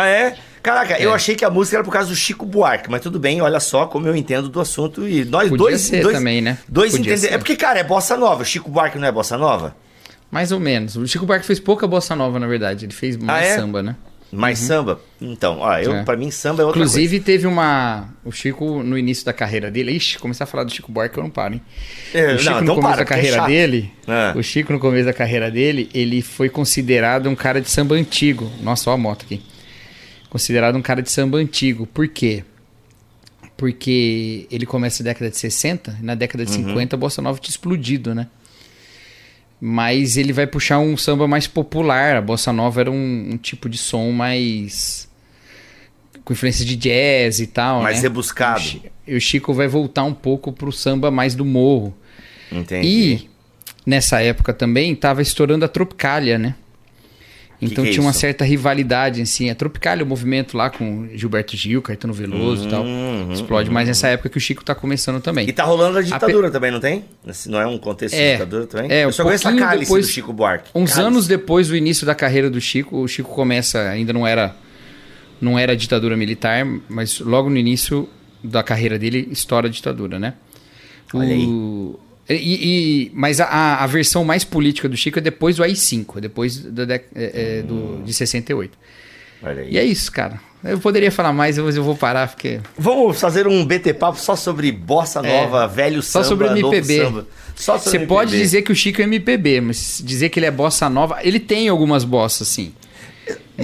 [0.00, 0.36] Ah, é?
[0.62, 1.04] Caraca, é.
[1.04, 3.60] eu achei que a música era por causa do Chico Buarque, mas tudo bem, olha
[3.60, 5.08] só como eu entendo do assunto.
[5.08, 5.80] E nós Podia dois.
[5.80, 6.58] ser dois, também, né?
[6.68, 7.32] Dois ser.
[7.32, 8.42] É porque, cara, é bossa nova.
[8.42, 9.74] O Chico Buarque não é bossa nova?
[10.30, 10.96] Mais ou menos.
[10.96, 12.84] O Chico Buarque fez pouca bossa nova, na verdade.
[12.84, 13.56] Ele fez mais é?
[13.56, 13.96] samba, né?
[14.32, 15.00] Mais samba?
[15.20, 16.02] Então, ó, eu, É.
[16.04, 18.08] pra mim, samba é outra Inclusive, teve uma.
[18.24, 19.90] O Chico, no início da carreira dele.
[19.92, 21.62] Ixi, começar a falar do Chico Buarque, eu não paro, hein?
[22.14, 23.48] É, o Chico, não, no então começo para, da é carreira chato.
[23.48, 23.92] dele.
[24.06, 24.32] Ah.
[24.36, 28.48] O Chico, no começo da carreira dele, ele foi considerado um cara de samba antigo.
[28.62, 29.42] Nossa, ó a moto aqui.
[30.30, 31.86] Considerado um cara de samba antigo.
[31.86, 32.44] Por quê?
[33.56, 36.68] Porque ele começa na década de 60, e na década de Uhum.
[36.68, 38.28] 50 a Bossa Nova tinha explodido, né?
[39.60, 42.16] Mas ele vai puxar um samba mais popular.
[42.16, 45.06] A Bossa Nova era um, um tipo de som mais.
[46.24, 47.82] com influência de jazz e tal.
[47.82, 48.02] Mais né?
[48.02, 48.62] rebuscado.
[49.06, 51.94] E o Chico vai voltar um pouco pro samba mais do morro.
[52.50, 52.86] Entendi.
[52.86, 53.30] E
[53.84, 56.54] nessa época também tava estourando a Tropicália, né?
[57.62, 58.20] Então que é tinha uma isso?
[58.20, 59.50] certa rivalidade, assim.
[59.50, 62.82] A Tropicália, o movimento lá com Gilberto Gil, Caetano Veloso e tal.
[62.84, 65.46] Uhum, Explode, mas nessa época que o Chico tá começando também.
[65.48, 67.04] E tá rolando a ditadura também, não tem?
[67.46, 68.32] Não é um contexto de É.
[68.32, 68.90] ditadura também?
[68.90, 70.70] É, eu um só conheço a cálice depois- do Chico Buarque.
[70.74, 71.00] Uns Cálice.
[71.00, 74.56] anos depois do início da carreira do Chico, o Chico começa, ainda não era
[75.40, 78.08] não era ditadura militar, mas logo no início
[78.44, 80.34] da carreira dele estoura a ditadura, né?
[81.14, 81.98] Olha O-
[82.34, 86.20] E, e- mas a, a versão mais política do Chico é depois do AI-5, é
[86.20, 88.78] depois da dec- é, é, do, de 68.
[89.42, 89.70] Olha aí.
[89.72, 90.40] E é isso, cara.
[90.62, 92.60] Eu poderia falar mais, mas eu vou parar, porque...
[92.76, 96.02] Vamos fazer um BT Papo só sobre bossa nova, velho É.
[96.02, 96.96] Só samba, sobre MPB.
[96.98, 97.26] samba.
[97.56, 98.06] Só sobre Você MPB.
[98.06, 101.40] pode dizer que o Chico é MPB, mas dizer que ele é bossa nova, ele
[101.40, 102.72] tem algumas bossas, sim.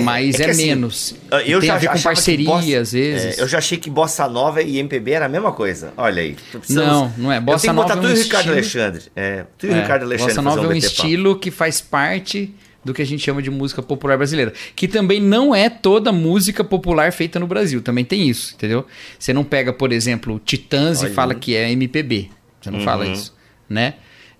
[0.05, 1.14] Mas é é, que assim, menos.
[1.47, 3.39] Eu tem já a ver com parceria, bossa- às vezes.
[3.39, 5.92] É, eu já achei que bossa nova e MPB era a mesma coisa.
[5.97, 6.36] Olha aí.
[6.69, 7.41] Não, não é.
[7.41, 9.03] Bossa eu tenho que botar nova é tu um e o Ricardo estilo- Alexandre.
[9.16, 12.55] É, tu e o É, Ricardo Alexandre Bossa nova é um estilo que faz parte
[12.84, 14.53] do que a gente chama de música popular brasileira.
[14.77, 17.81] Que também não é toda música popular feita no Brasil.
[17.83, 18.86] Também tem isso, entendeu?
[19.19, 22.31] Você não pega, por exemplo, Titãs Olha e fala que é MPB.
[22.60, 23.12] Você não fala Uhum.
[23.12, 23.34] isso,
[23.69, 23.94] né?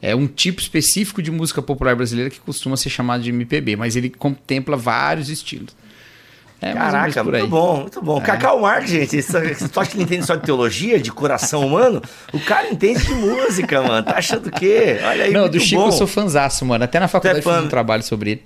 [0.07, 3.97] É um tipo específico de música popular brasileira que costuma ser chamado de MPB, mas
[3.97, 5.75] ele contempla vários estilos.
[6.61, 8.21] É Caraca, por muito bom, muito bom.
[8.21, 12.01] Cacau Marques, gente, você tu acha que ele entende só de teologia, de coração humano?
[12.33, 14.07] O cara entende de música, mano.
[14.07, 14.99] Tá achando o quê?
[15.05, 15.89] Olha aí, Não, muito do Chico bom.
[15.89, 16.83] eu sou fanzaço, mano.
[16.85, 17.57] Até na faculdade é eu fã?
[17.57, 18.43] fiz um trabalho sobre ele.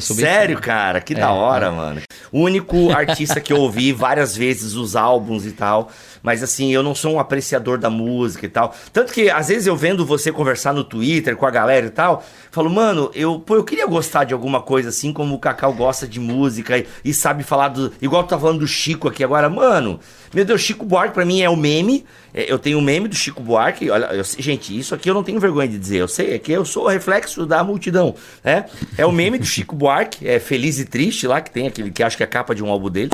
[0.00, 1.70] Sério, cara, que É, da hora, é.
[1.70, 2.00] mano.
[2.30, 5.90] O único artista que eu ouvi várias vezes os álbuns e tal,
[6.22, 8.74] mas assim, eu não sou um apreciador da música e tal.
[8.92, 12.24] Tanto que às vezes eu vendo você conversar no Twitter com a galera e tal,
[12.50, 16.06] falo, mano, eu, pô, eu queria gostar de alguma coisa assim, como o Cacau gosta
[16.06, 17.92] de música e, e sabe falar do.
[18.00, 20.00] Igual tu tá falando do Chico aqui agora, mano.
[20.34, 22.04] Meu Deus, Chico Buarque pra mim é o meme.
[22.34, 23.90] É, Eu tenho o meme do Chico Buarque.
[23.90, 25.98] Olha, eu- gente, isso aqui eu não tenho vergonha de dizer.
[25.98, 28.64] Eu sei, é que eu sou o reflexo da multidão, né?
[28.96, 32.02] É o meme do Chico Buarque, é Feliz e Triste lá, que tem aquele que
[32.02, 33.10] acho que é a capa de um álbum dele.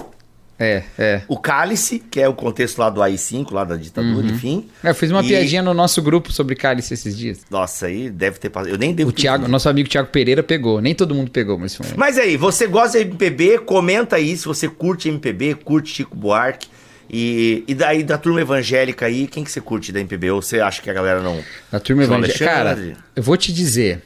[0.60, 1.22] É, é.
[1.28, 4.68] O Cálice, que é o contexto lá do AI-5, lá da ditadura, enfim.
[4.82, 7.38] Eu fiz uma E- piadinha no nosso grupo sobre cálice esses dias.
[7.48, 8.72] Nossa, aí deve ter passado.
[8.72, 10.80] Eu nem devo O Thiago, nosso amigo Thiago Pereira pegou.
[10.80, 11.86] Nem todo mundo pegou, mas foi.
[11.96, 13.58] Mas aí, você gosta de MPB?
[13.58, 16.66] Comenta aí se você curte MPB, curte Chico Buarque.
[17.10, 20.30] E, e daí da turma evangélica aí, quem que você curte da MPB?
[20.30, 21.42] Ou você acha que a galera não.
[21.72, 22.44] A turma evangélica.
[22.44, 24.02] Cara, eu vou te dizer.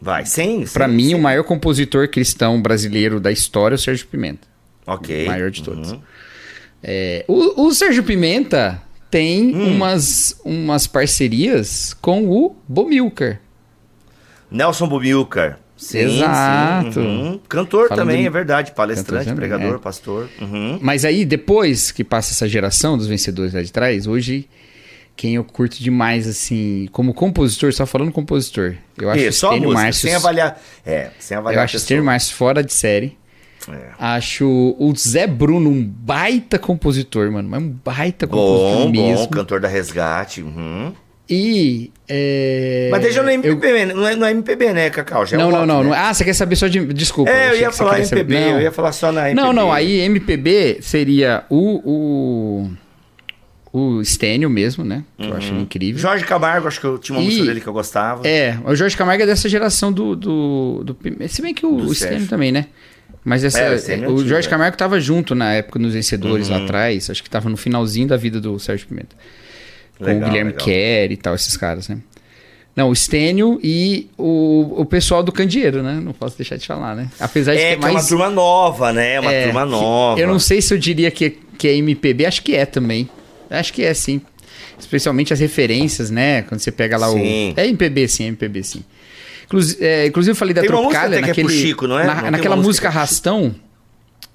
[0.00, 0.64] Vai, sem.
[0.66, 4.46] Pra sem- mim, sem- o maior compositor cristão brasileiro da história é o Sérgio Pimenta.
[4.86, 5.24] Ok.
[5.24, 5.92] O maior de todos.
[5.92, 6.00] Uhum.
[6.82, 9.76] É, o, o Sérgio Pimenta tem Hum.
[9.76, 13.40] umas, umas parcerias com o Bomilcar.
[14.50, 15.58] Nelson Bumilcar.
[15.76, 16.92] Sim, Exato.
[16.92, 17.40] sim, uhum.
[17.48, 18.72] Cantor Falando também, de- é verdade.
[18.72, 19.78] Palestrante, também, pregador, é.
[19.78, 20.28] pastor.
[20.40, 20.78] Uhum.
[20.80, 24.48] Mas aí, depois que passa essa geração dos vencedores lá de trás, hoje,
[25.16, 29.72] quem eu curto demais, assim, como compositor, só falando compositor, eu acho E, só música,
[29.72, 30.08] Márcio.
[30.08, 30.60] sem avaliar.
[30.86, 31.60] É, sem avaliar.
[31.60, 31.76] Eu acho.
[31.76, 33.16] Estênio Márcio fora de série.
[33.68, 33.88] É.
[33.98, 34.46] Acho
[34.78, 37.48] o Zé Bruno um baita compositor, mano.
[37.48, 39.24] Mas um baita compositor Bom, mesmo.
[39.24, 40.42] bom, cantor da Resgate.
[40.42, 40.92] Uhum.
[41.28, 41.90] E.
[42.06, 43.94] é, Mas deixa no eu- MPB, né?
[43.94, 45.24] não, é, não é MPB, né, Cacau?
[45.24, 45.88] Já é Não, um não, não, né?
[45.90, 45.96] não.
[45.96, 46.84] Ah, você quer saber só de.
[46.92, 47.30] Desculpa.
[47.30, 48.50] É, eu ia falar saber- MPB, Não.
[48.58, 49.40] eu ia falar só na MPB.
[49.40, 52.68] Não, não, aí MPB seria o.
[53.72, 55.02] O, o Stênio mesmo, né?
[55.18, 56.00] Que eu acho ele incrível.
[56.00, 58.26] Jorge Camargo, acho que eu tinha uma E- música dele que eu gostava.
[58.28, 60.14] É, o Jorge Camargo é dessa geração do.
[60.14, 60.96] do, do
[61.28, 62.66] se bem que o, Do o Stênio também, né?
[63.24, 64.50] Mas essa, É, o é o Jorge é.
[64.50, 66.58] Camargo tava junto na época nos vencedores Uhum.
[66.58, 67.08] lá atrás.
[67.08, 69.16] Acho que tava no finalzinho da vida do Sérgio Pimenta.
[69.98, 70.64] Com Legal, o Guilherme legal.
[70.64, 71.98] Kerr e tal, esses caras, né?
[72.76, 76.00] Não, o Stênio e o, o pessoal do Candeeiro, né?
[76.02, 77.08] Não posso deixar de falar, né?
[77.20, 78.08] Apesar de É, que é uma mais.
[78.08, 79.20] turma nova, né?
[79.20, 80.20] Uma é, turma nova.
[80.20, 83.08] Eu não sei se eu diria que, que é MPB, acho que é também.
[83.48, 84.20] Acho que é sim.
[84.76, 86.42] Especialmente as referências, né?
[86.42, 87.52] Quando você pega lá Sim.
[87.56, 87.60] o.
[87.60, 88.82] É MPB sim, é MPB sim.
[89.46, 92.04] Inclusive, é, inclusive eu falei da Tem uma Tropicália é naquele, Chico, não é?
[92.06, 93.54] na- Não naquela uma música música é Arrastão.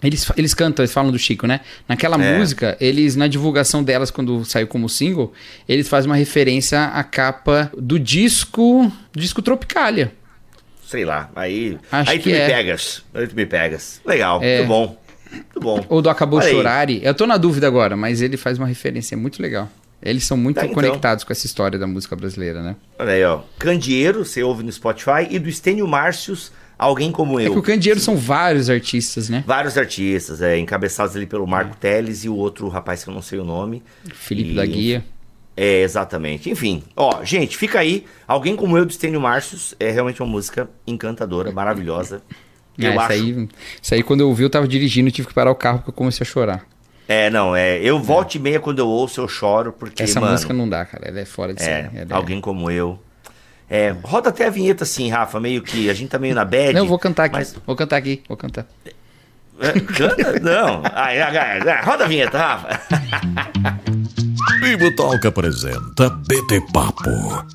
[0.01, 1.59] Eles, eles cantam, eles falam do Chico, né?
[1.87, 2.37] Naquela É.
[2.37, 5.33] música, eles, na divulgação delas, quando saiu como single,
[5.67, 8.91] eles fazem uma referência à capa do disco.
[9.13, 10.13] Disco Tropicália.
[10.87, 12.47] Sei lá, aí, Acho aí tu me é.
[12.47, 13.03] pegas.
[13.13, 14.01] Aí tu me pegas.
[14.05, 14.57] Legal, É.
[14.59, 15.01] muito bom.
[15.31, 15.85] Muito bom.
[15.89, 16.53] Ou do Acabou Olha aí.
[16.55, 16.99] Chorare.
[17.03, 19.69] Eu tô na dúvida agora, mas ele faz uma referência muito legal.
[20.01, 20.73] Eles são muito Tá, então.
[20.73, 22.75] conectados com essa história da música brasileira, né?
[22.97, 23.41] Olha aí, ó.
[23.59, 27.51] Candeeiro, você ouve no Spotify, e do Estênio Márcios, Alguém Como É Eu.
[27.53, 29.43] que o Candeeiro são vários artistas, né?
[29.45, 33.21] Vários artistas, é, encabeçados ali pelo Marco Teles e o outro rapaz que eu não
[33.21, 33.83] sei o nome.
[34.13, 35.03] Felipe E- da Guia.
[35.57, 36.49] É, exatamente.
[36.49, 38.05] Enfim, ó, gente, fica aí.
[38.25, 42.21] Alguém como eu, do Estênio Márcios, é realmente uma música encantadora, maravilhosa.
[42.81, 43.11] É, Eu isso, acho.
[43.11, 43.49] aí,
[43.81, 45.93] isso aí, quando eu ouvi, eu tava dirigindo, tive que parar o carro porque eu
[45.93, 46.65] comecei a chorar.
[47.09, 47.77] É, não, é.
[47.79, 50.01] Eu volto e meia quando eu ouço, eu choro, porque.
[50.01, 51.09] Essa mano, música não dá, cara.
[51.09, 51.97] Ela é fora de É, série.
[51.97, 52.97] É- alguém como eu.
[53.69, 55.89] É, roda até a vinheta assim, Rafa, meio que.
[55.89, 56.73] A gente tá meio na bad.
[56.73, 57.35] Não, vou cantar aqui.
[57.35, 58.23] Mas, Vou cantar aqui.
[58.27, 58.65] Vou cantar.
[59.59, 60.39] é, canta?
[60.41, 60.81] Não.
[60.91, 62.79] Ai, ai, ai, roda a vinheta, Rafa.
[64.61, 67.09] Bibo Talk apresenta BT Papo,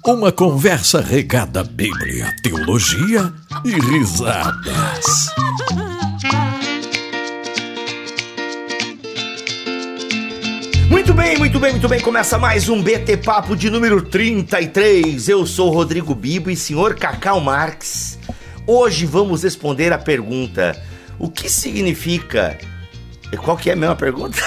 [0.07, 3.33] uma conversa regada à Bíblia, teologia
[3.65, 5.31] e risadas.
[10.89, 12.01] Muito bem, muito bem, muito bem.
[12.01, 15.29] Começa mais um BT Papo de número 33.
[15.29, 18.19] Eu sou o Rodrigo Bibo e senhor Cacau Marx.
[18.67, 20.81] Hoje vamos responder a pergunta:
[21.19, 22.57] o que significa.
[23.39, 24.39] Qual que é a mesma pergunta?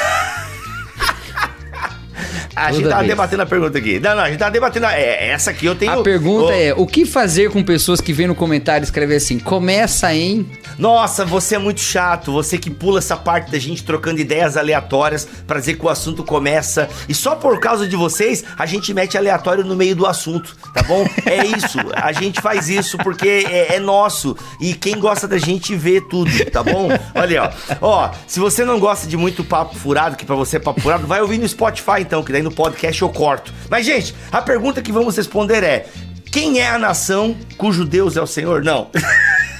[2.55, 3.09] a gente Toda tava vez.
[3.11, 3.99] debatendo a pergunta aqui.
[3.99, 4.85] Não, não, a gente tava debatendo.
[4.85, 5.91] a- É, essa aqui eu tenho.
[5.91, 9.39] A pergunta é: o que fazer com pessoas que vêm no comentário escrever assim?
[9.39, 10.45] Começa em.
[10.77, 12.31] Nossa, você é muito chato.
[12.31, 16.23] Você que pula essa parte da gente trocando ideias aleatórias pra dizer que o assunto
[16.23, 16.87] começa.
[17.09, 20.83] E só por causa de vocês, a gente mete aleatório no meio do assunto, tá
[20.83, 21.07] bom?
[21.25, 21.79] É isso.
[21.95, 24.37] A gente faz isso porque é, é nosso.
[24.61, 26.89] E quem gosta da gente vê tudo, tá bom?
[27.15, 27.51] Olha,
[27.81, 28.07] ó.
[28.07, 31.07] Ó, se você não gosta de muito papo furado, que pra você é papo furado,
[31.07, 33.53] vai ouvir no Spotify então, que daí no podcast eu corto.
[33.69, 35.87] Mas, gente, a pergunta que vamos responder é:
[36.31, 38.63] quem é a nação cujo Deus é o Senhor?
[38.63, 38.89] Não.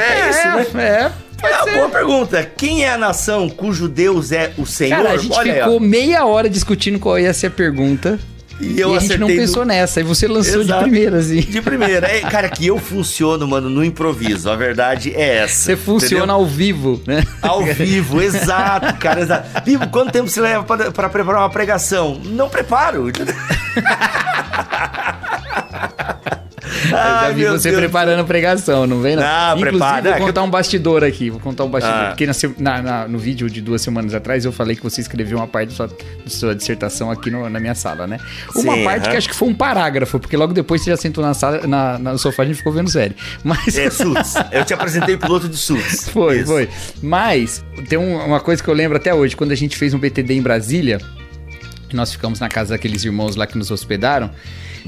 [0.00, 0.30] É,
[0.62, 1.10] isso, né?
[1.42, 1.46] É.
[1.46, 2.42] É uma boa pergunta.
[2.56, 4.96] Quem é a nação cujo Deus é o Senhor?
[4.96, 8.18] Cara, a gente Olha aí, ficou meia hora discutindo qual ia ser a pergunta.
[8.60, 10.00] E eu e a gente não pensou do- nessa.
[10.00, 10.84] E você lançou Exato.
[10.84, 11.40] de primeira, assim.
[11.40, 12.06] De primeira.
[12.06, 14.50] É, cara, que eu funciono, mano, no improviso.
[14.50, 15.54] A verdade é essa.
[15.62, 16.34] Você funciona entendeu?
[16.34, 17.24] ao vivo, né?
[17.40, 19.48] Ao vivo, exato, cara, exato.
[19.64, 20.62] Vivo, quanto tempo você leva
[20.92, 22.20] pra preparar uma pregação?
[22.22, 23.10] Não preparo.
[26.90, 27.06] entendeu?
[27.06, 27.80] Eu já Ai, vi você Deus.
[27.80, 29.16] preparando a pregação, não vem?
[29.16, 30.02] Não, Não, Inclusive, prepara.
[30.02, 31.30] vou É que contar um bastidor aqui.
[31.30, 31.96] Vou contar um bastidor.
[31.98, 32.06] Ah.
[32.08, 32.26] Porque
[32.58, 35.70] na na- no vídeo de duas semanas atrás eu falei que você escreveu uma parte
[35.70, 35.94] da sua, da
[36.30, 38.18] sua dissertação aqui no- na minha sala, né?
[38.54, 39.10] Uma Sim, parte aham.
[39.10, 41.98] que acho que foi um parágrafo, porque logo depois você já sentou na sala, na,
[41.98, 43.14] na- no sofá e a gente ficou vendo série.
[43.44, 43.76] Mas.
[43.78, 44.34] É, Suits.
[44.52, 46.08] Eu te apresentei piloto de Suits.
[46.12, 46.46] Foi, Isso.
[46.46, 46.68] foi.
[47.02, 49.98] Mas tem um- uma coisa que eu lembro até hoje, quando a gente fez um
[49.98, 50.98] BTD em Brasília,
[51.92, 54.30] nós ficamos na casa daqueles irmãos lá que nos hospedaram.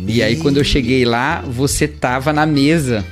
[0.07, 3.05] E aí, quando eu cheguei lá, você tava na mesa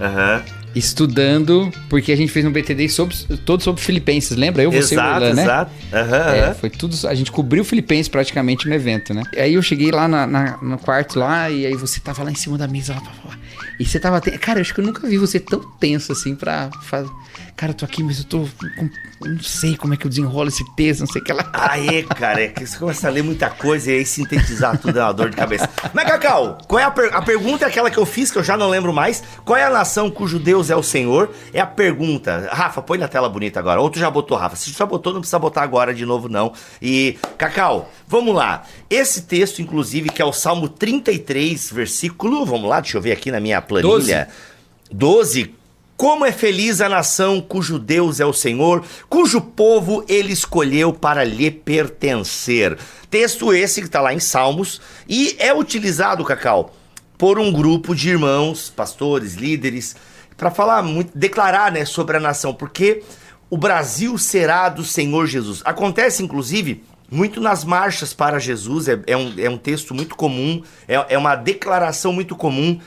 [0.00, 0.42] Aham.
[0.74, 3.14] estudando, porque a gente fez um BTD sobre,
[3.44, 4.62] todo sobre Filipenses, lembra?
[4.62, 5.42] Eu, você e o Exato, Orlan, né?
[5.42, 5.70] exato.
[5.92, 6.96] Aham, É, foi tudo.
[7.08, 9.22] A gente cobriu Filipenses praticamente no evento, né?
[9.36, 12.34] Aí eu cheguei lá na- na- no quarto lá, e aí você tava lá em
[12.34, 13.38] cima da mesa, lá, lá, lá.
[13.78, 14.20] E você tava.
[14.20, 17.10] Cara, eu acho que eu nunca vi você tão tenso assim pra fazer.
[17.56, 18.40] Cara, eu tô aqui, mas eu tô.
[18.76, 18.90] com-
[19.26, 21.48] não sei como é que eu desenrolo esse texto, não sei o que lá.
[21.54, 25.02] Aê, cara, é que você começa a ler muita coisa e aí sintetizar tudo é
[25.02, 25.66] uma dor de cabeça.
[25.94, 28.44] Mas, Cacau, qual é a, per- a pergunta é aquela que eu fiz, que eu
[28.44, 29.22] já não lembro mais.
[29.42, 31.32] Qual é a nação cujo Deus é o Senhor?
[31.54, 32.46] É a pergunta.
[32.52, 33.80] Rafa, põe na tela bonita agora.
[33.80, 34.54] Ou tu já botou, Rafa?
[34.54, 36.52] Se tu já botou, não precisa botar agora de novo, não.
[36.82, 38.64] E, Cacau, vamos lá.
[38.90, 42.44] Esse texto, inclusive, que é o Salmo 33, versículo.
[42.44, 44.28] Vamos lá, deixa eu ver aqui na minha planilha.
[44.92, 45.54] 12.
[45.96, 51.24] Como é feliz a nação cujo Deus é o Senhor, cujo povo ele escolheu para
[51.24, 52.76] lhe pertencer.
[53.08, 56.74] Texto esse que está lá em Salmos e é utilizado, Cacau,
[57.16, 59.96] por um grupo de irmãos, pastores, líderes,
[60.36, 63.02] para falar muito, declarar, né, sobre a nação, porque
[63.48, 65.62] o Brasil será do Senhor Jesus.
[65.64, 70.62] Acontece, inclusive, muito nas marchas para Jesus, é, é um, é um texto muito comum,
[70.88, 72.78] é, é uma declaração muito comum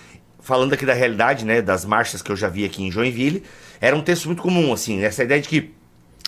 [0.49, 3.43] falando aqui da realidade, né, das marchas que eu já vi aqui em Joinville,
[3.79, 5.71] era um texto muito comum, assim, essa ideia de que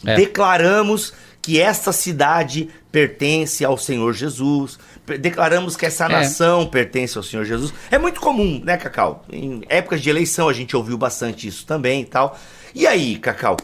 [0.05, 0.15] É.
[0.15, 1.11] declaramos
[1.41, 4.77] que esta cidade pertence ao Senhor Jesus,
[5.19, 6.09] declaramos que essa É.
[6.09, 7.73] nação pertence ao Senhor Jesus.
[7.89, 9.25] É muito comum, né, Cacau?
[9.31, 12.39] Em épocas de eleição a gente ouviu bastante isso também e tal.
[12.75, 13.57] E aí, Cacau,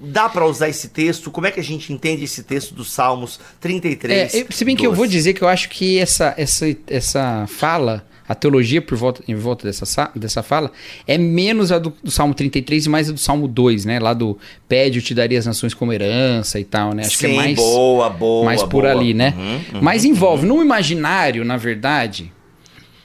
[0.00, 1.30] dá pra usar esse texto?
[1.30, 4.34] Como é que a gente entende esse texto dos Salmos 33?
[4.34, 4.96] É, se bem que eu 12?
[4.98, 9.34] vou dizer que eu acho que essa, essa, essa fala, a teologia por volta, em
[9.34, 10.70] volta dessa, sa- dessa fala
[11.06, 13.98] é menos a do, do Salmo 33 e mais a do Salmo 2, né?
[13.98, 14.36] Lá do
[14.68, 17.04] pede, eu te daria as nações como herança e tal, né?
[17.06, 18.90] Acho que é Sim, mais, boa, boa, mais por boa.
[18.90, 19.34] ali, né?
[19.36, 19.82] Uhum, uhum.
[19.82, 22.30] Mas envolve, no imaginário, na verdade,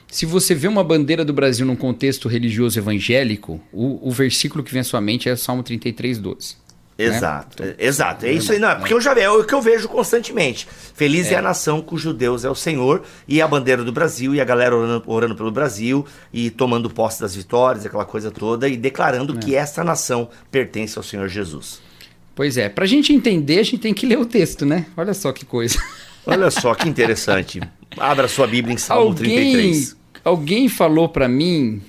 [0.08, 4.70] se você vê uma bandeira do Brasil num contexto religioso evangélico, o, o versículo que
[4.70, 6.56] vem à sua mente é o Salmo 33, 12.
[6.96, 8.24] Exato, é- exato.
[8.24, 10.68] É isso aí, não, é porque eu já é o que eu vejo constantemente.
[10.94, 11.36] Feliz é.
[11.36, 14.76] a nação cujo Deus é o Senhor, e a bandeira do Brasil, e a galera
[14.76, 19.56] orando, orando pelo Brasil, e tomando posse das vitórias, aquela coisa toda, e declarando que
[19.56, 21.80] essa nação pertence ao Senhor Jesus.
[22.34, 24.86] Pois é, pra gente entender, a gente tem que ler o texto, né?
[24.96, 25.78] Olha só que coisa.
[26.26, 27.60] Olha só que interessante.
[27.96, 29.96] Abra sua Bíblia em Salmo alguém, 33.
[30.24, 31.80] alguém falou pra mim,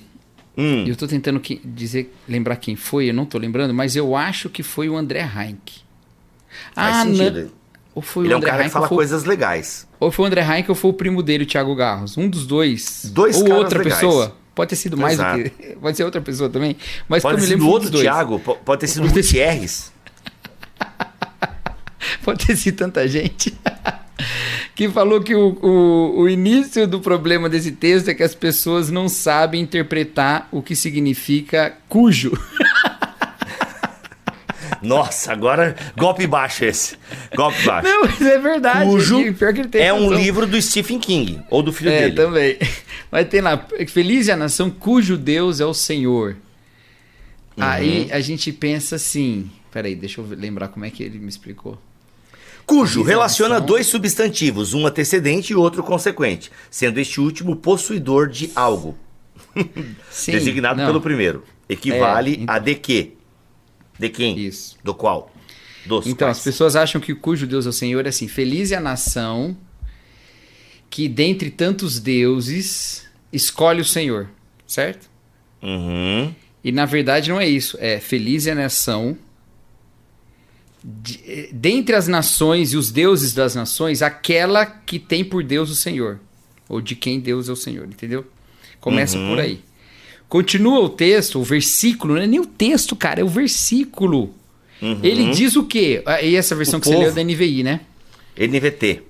[0.56, 4.16] Hum, eu tô tentando que- dizer, lembrar quem foi, eu não tô lembrando, mas eu
[4.16, 5.80] acho que foi o André Heinck.
[6.74, 7.40] faz Ah, sentido.
[7.42, 7.50] não.
[7.94, 9.86] Ou foi Ele o é um André cara que Heinck, fala ou foi, coisas legais.
[10.00, 12.16] ou foi o André Heinck ou foi o primo dele, o Thiago Garros.
[12.16, 13.10] Um dos dois.
[13.12, 14.00] Dois ou outra legais.
[14.00, 14.36] pessoa.
[14.54, 15.42] Pode ter sido mais Exato.
[15.42, 15.76] do que.
[15.80, 16.76] Pode ser outra pessoa também.
[17.08, 17.90] Mas Pode que ter sido lembro outro.
[18.00, 19.92] Thiago, po- pode ter sido sido- Gutierrez.
[22.24, 23.54] Pode ter sido tanta gente.
[24.76, 28.90] que falou que o, o, o início do problema desse texto é que as pessoas
[28.90, 32.32] não sabem interpretar o que significa cujo.
[34.82, 36.96] Nossa, agora golpe baixo esse.
[37.34, 37.88] Golpe baixo.
[37.88, 38.90] Não, mas é verdade.
[38.90, 41.90] Cujo E pior que ele tem é um livro do Stephen King, ou do filho
[41.90, 42.14] É, dele.
[42.14, 42.58] também.
[43.10, 46.36] Mas tem lá, feliz é a nação cujo Deus é o Senhor.
[47.56, 47.64] Uhum.
[47.64, 51.78] Aí a gente pensa assim, peraí, deixa eu lembrar como é que ele me explicou.
[52.66, 58.98] Cujo relaciona dois substantivos, um antecedente e outro consequente, sendo este último possuidor de algo,
[60.10, 61.44] Sim, designado não, pelo primeiro.
[61.68, 63.14] Equivale É, então- a de que?
[63.98, 64.38] De quem?
[64.38, 64.76] Isso.
[64.82, 65.32] Do qual?
[65.86, 66.38] Dos Então, quais?
[66.38, 69.56] as pessoas acham que cujo Deus é o Senhor é assim: feliz é a nação
[70.90, 74.28] que, dentre tantos deuses, escolhe o Senhor,
[74.66, 75.08] certo?
[75.62, 76.34] Uhum.
[76.64, 77.76] E na verdade não é isso.
[77.80, 79.16] É feliz é a nação.
[80.88, 85.74] De- dentre as nações e os deuses das nações, aquela que tem por Deus o
[85.74, 86.20] Senhor.
[86.68, 88.24] Ou de quem Deus é o Senhor, entendeu?
[88.80, 89.28] Começa Uhum.
[89.30, 89.60] por aí.
[90.28, 94.32] Continua o texto, o versículo, não é nem o texto, cara, é o versículo.
[95.02, 96.02] Ele diz o quê?
[96.04, 96.78] Ah, E essa versão Uhum.
[96.78, 97.02] O que você povo.
[97.04, 97.80] leu é da NVI, né?
[98.36, 99.02] NVT.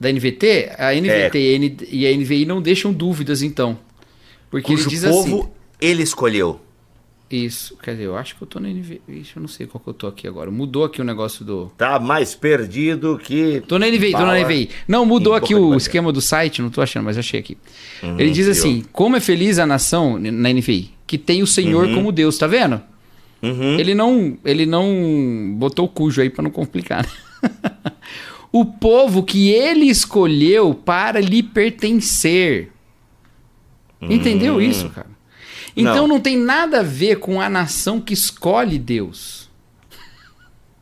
[0.00, 0.70] Da NVT?
[0.78, 1.94] A NVT É.
[1.94, 3.78] e a NVI não deixam dúvidas, então.
[4.50, 5.48] Porque Cujo ele diz povo assim.
[5.80, 6.60] ele escolheu.
[7.30, 9.00] Isso, quer dizer, eu acho que eu tô na NVI.
[9.08, 10.50] Ixi, eu não sei qual que eu tô aqui agora.
[10.50, 11.72] Mudou aqui o negócio do.
[11.76, 13.62] Tá mais perdido que.
[13.66, 14.68] Tô na NVI, tô na NVI.
[14.86, 17.56] Não, mudou aqui o esquema do site, não tô achando, mas achei aqui.
[18.02, 18.52] Uhum, Ele diz eu.
[18.52, 22.46] assim: como é feliz a nação na NVI, que tem o Senhor como Deus, tá
[22.46, 22.80] vendo?
[23.42, 23.78] Uhum.
[23.78, 27.04] Ele não, ele não botou o cujo aí pra não complicar.
[27.04, 27.50] né?
[28.52, 32.70] o povo que ele escolheu para lhe pertencer.
[34.00, 35.13] Entendeu isso, cara?
[35.76, 35.94] Então.
[35.94, 36.08] Não.
[36.08, 36.20] não.
[36.20, 39.44] tem nada a ver com a nação que escolhe Deus.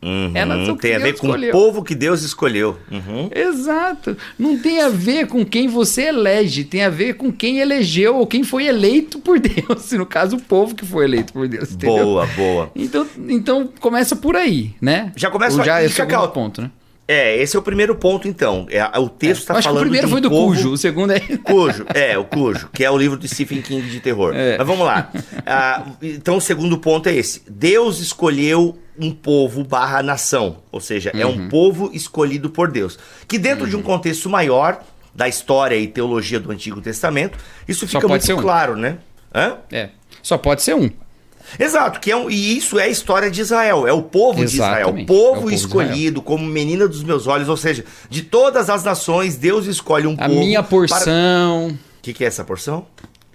[0.03, 0.33] Uhum.
[0.35, 1.49] É a nação que Tem a ver Deus com escolheu.
[1.51, 2.77] o povo que Deus escolheu.
[2.91, 3.31] Uhum.
[3.33, 4.17] Exato.
[4.37, 8.27] Não tem a ver com quem você elege, tem a ver com quem elegeu ou
[8.27, 9.93] quem foi eleito por Deus.
[9.93, 11.71] No caso, o povo que foi eleito por Deus.
[11.73, 12.05] Entendeu?
[12.05, 12.73] Boa, boa.
[12.75, 15.13] Então, então começa por aí, né?
[15.15, 15.87] Já começa- Ou já é
[16.19, 16.71] o ponto, né?
[17.13, 18.67] É, esse é o primeiro ponto, então.
[18.71, 20.55] É, o texto está Acho que o falando primeiro um foi do povo...
[20.55, 21.21] Cujo, o segundo é.
[21.45, 24.35] Cujo, é, o Cujo, que é o livro de Stephen King de terror.
[24.35, 24.57] É.
[24.57, 25.11] Mas vamos lá.
[25.45, 27.43] Ah, então, o segundo ponto é esse.
[27.49, 30.63] Deus escolheu um povo barra nação.
[30.71, 31.33] Ou seja, é Uhum.
[31.33, 32.99] um povo escolhido por Deus.
[33.29, 34.83] Que dentro de um contexto maior
[35.15, 37.39] da história e teologia do Antigo Testamento,
[37.69, 38.37] isso fica muito um.
[38.41, 38.99] claro, né?
[39.35, 39.57] Hã?
[39.71, 39.91] É.
[40.23, 40.89] Só pode ser um.
[41.59, 44.55] Exato, que é um, e isso é a história de Israel, é o povo de
[44.55, 48.23] Israel, Exatamente, povo, é o povo escolhido como menina dos meus olhos, ou seja, de
[48.23, 50.39] todas as nações, Deus escolhe um A povo.
[50.41, 51.69] minha porção.
[51.69, 52.87] O que, que é essa porção?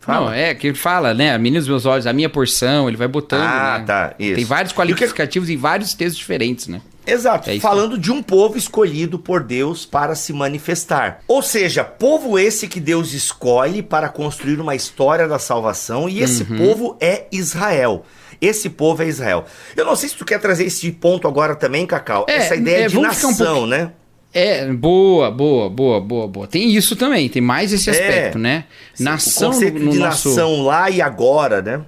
[0.07, 1.33] Não, é que ele fala, né?
[1.33, 3.41] A menina dos meus olhos, a minha porção, ele vai botando.
[3.41, 3.85] Ah, né?
[3.85, 4.35] tá, isso.
[4.35, 6.81] Tem vários E o que- qualificativos em vários textos diferentes, né?
[7.07, 11.19] Exato, É falando de um povo escolhido por Deus para se manifestar.
[11.27, 16.43] Ou seja, povo esse que Deus escolhe para construir uma história da salvação, e esse
[16.43, 16.57] Uhum.
[16.57, 18.03] povo é Israel.
[18.41, 19.45] Esse povo é Israel.
[19.75, 22.25] Eu não sei se tu quer trazer esse ponto agora também, Cacau.
[22.27, 23.91] É, Essa ideia é, de ficar um nação, pouquinho- né?
[24.33, 26.47] É, boa, boa, boa, boa, boa.
[26.47, 28.65] Tem isso também, tem mais esse aspecto, né?
[28.99, 30.29] Nação o conceito no, no de nosso.
[30.29, 31.81] nação lá e agora, né?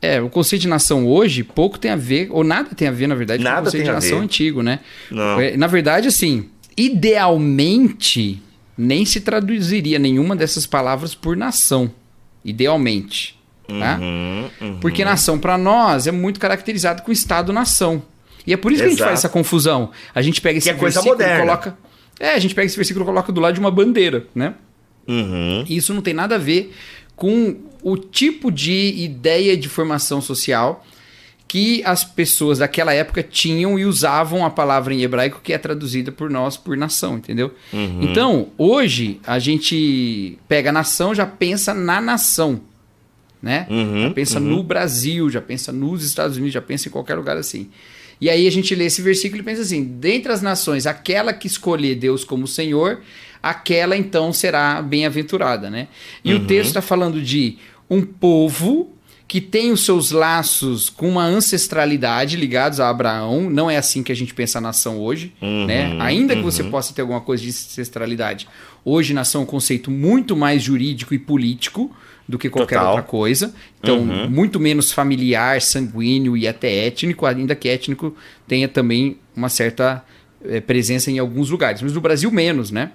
[0.00, 3.06] É, o conceito de nação hoje pouco tem a ver, ou nada tem a ver,
[3.06, 4.80] na verdade, com Nada o conceito de nação antigo, né?
[5.10, 5.40] Não.
[5.40, 8.42] É, Na verdade, assim, idealmente,
[8.76, 11.90] nem se traduziria nenhuma dessas palavras por nação.
[12.44, 13.36] Idealmente.
[13.66, 13.98] Tá?
[14.00, 14.80] Uhum, uhum.
[14.80, 18.02] Porque nação, para nós, é muito caracterizado com Estado-nação.
[18.46, 19.10] E é por isso que a gente Exato.
[19.10, 19.90] faz essa confusão.
[20.14, 21.76] A gente pega esse é coisa versículo e coloca.
[22.20, 24.54] É, a gente pega esse versículo e coloca do lado de uma bandeira, né?
[25.08, 25.64] Uhum.
[25.68, 26.72] E isso não tem nada a ver
[27.16, 27.56] com
[27.88, 30.84] o tipo de ideia de formação social
[31.46, 36.10] que as pessoas daquela época tinham e usavam a palavra em hebraico que é traduzida
[36.10, 37.54] por nós por nação, entendeu?
[37.72, 38.00] Uhum.
[38.02, 42.60] Então, hoje a gente pega a nação, já pensa na nação,
[43.40, 43.68] né?
[43.70, 44.46] Uhum, já pensa uhum.
[44.46, 47.70] no Brasil, já pensa nos Estados Unidos, já pensa em qualquer lugar assim.
[48.20, 51.46] E aí a gente lê esse versículo e pensa assim: dentre as nações, aquela que
[51.46, 53.00] escolher Deus como Senhor,
[53.40, 55.86] aquela então será bem-aventurada, né?
[56.24, 56.40] E Uhum.
[56.40, 58.92] o texto está falando de um povo
[59.28, 63.50] que tem os seus laços com uma ancestralidade ligados a Abraão.
[63.50, 65.96] Não é assim que a gente pensa a nação hoje, Uhum, né?
[65.98, 68.46] Ainda que você possa ter alguma coisa de ancestralidade,
[68.84, 71.94] hoje nação é um conceito muito mais jurídico e político
[72.28, 72.90] do que qualquer Total.
[72.90, 73.52] outra coisa.
[73.80, 74.30] Então, Uhum.
[74.30, 78.14] muito menos familiar, sanguíneo e até étnico, ainda que étnico
[78.46, 80.04] tenha também uma certa
[80.44, 82.92] eh, presença em alguns lugares, mas no Brasil menos, né?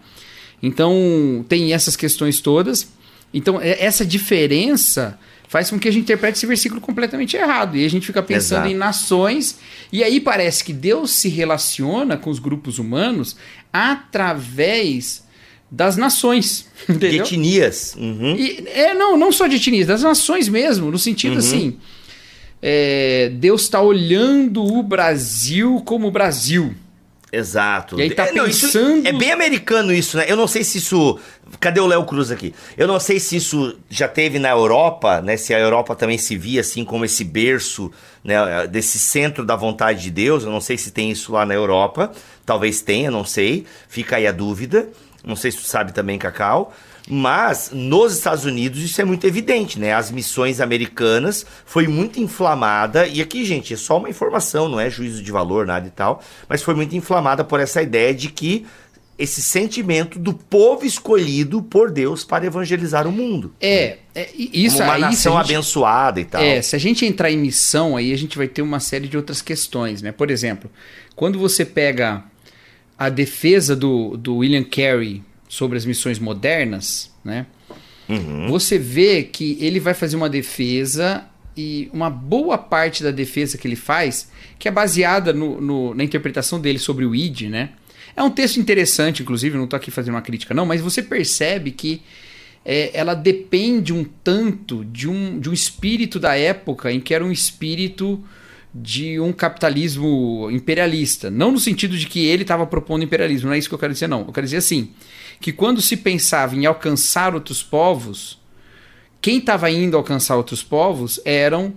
[0.63, 2.87] Então, tem essas questões todas.
[3.33, 7.75] Então, é- essa diferença faz com que a gente interprete esse versículo completamente errado.
[7.77, 8.71] E a gente fica pensando Exato.
[8.73, 9.57] em nações,
[9.91, 13.35] e aí parece que Deus se relaciona com os grupos humanos
[13.71, 15.23] através
[15.69, 16.67] das nações.
[16.87, 17.23] De Entendeu?
[17.23, 17.95] etnias.
[17.97, 18.35] Uhum.
[18.35, 21.77] E, é, não, não só de etnias, das nações mesmo, no sentido assim.
[22.61, 26.73] é, Deus está olhando o Brasil como o Brasil.
[27.31, 27.97] Exato.
[27.97, 30.25] E aí tá É, não, pensando- é bem americano isso, né?
[30.27, 31.17] Eu não sei se isso.
[31.59, 32.53] Cadê o Léo Cruz aqui?
[32.77, 35.37] Eu não sei se isso já teve na Europa, né?
[35.37, 37.89] Se a Europa também se via assim como esse berço,
[38.23, 38.67] né?
[38.67, 40.43] Desse centro da vontade de Deus.
[40.43, 42.11] Eu não sei se tem isso lá na Europa.
[42.45, 43.65] Talvez tenha, não sei.
[43.87, 44.89] Fica aí a dúvida.
[45.23, 46.73] Não sei se tu sabe também, Cacau.
[47.09, 49.93] Mas nos Estados Unidos isso é muito evidente, né?
[49.93, 54.89] As missões americanas foi muito inflamada, e aqui, gente, é só uma informação, não é
[54.89, 58.65] juízo de valor, nada e tal, mas foi muito inflamada por essa ideia de que
[59.17, 63.53] esse sentimento do povo escolhido por Deus para evangelizar o mundo.
[63.61, 65.01] É, é, isso como uma aí.
[65.01, 66.41] nação gente- abençoada e tal.
[66.41, 69.15] É, se a gente entrar em missão, aí a gente vai ter uma série de
[69.15, 70.11] outras questões, né?
[70.11, 70.71] Por exemplo,
[71.15, 72.23] quando você pega
[72.97, 77.45] a defesa do, do William Carey sobre as missões modernas, né?
[78.07, 78.47] Uhum.
[78.47, 81.25] Você vê que ele vai fazer uma defesa
[81.57, 86.05] e uma boa parte da defesa que ele faz, que é baseada no- no- na
[86.05, 87.71] interpretação dele sobre o id, né?
[88.15, 91.71] É um texto interessante, inclusive, não estou aqui fazendo uma crítica, não, mas você percebe
[91.71, 92.01] que
[92.63, 97.25] é, ela depende um tanto de um, de um espírito da época em que era
[97.25, 98.23] um espírito
[98.73, 101.29] de um capitalismo imperialista.
[101.29, 103.91] Não no sentido de que ele estava propondo imperialismo, não é isso que eu quero
[103.91, 104.21] dizer, não.
[104.21, 104.91] Eu quero dizer assim,
[105.41, 108.39] que quando se pensava em alcançar outros povos,
[109.19, 111.73] quem estava indo alcançar outros povos eram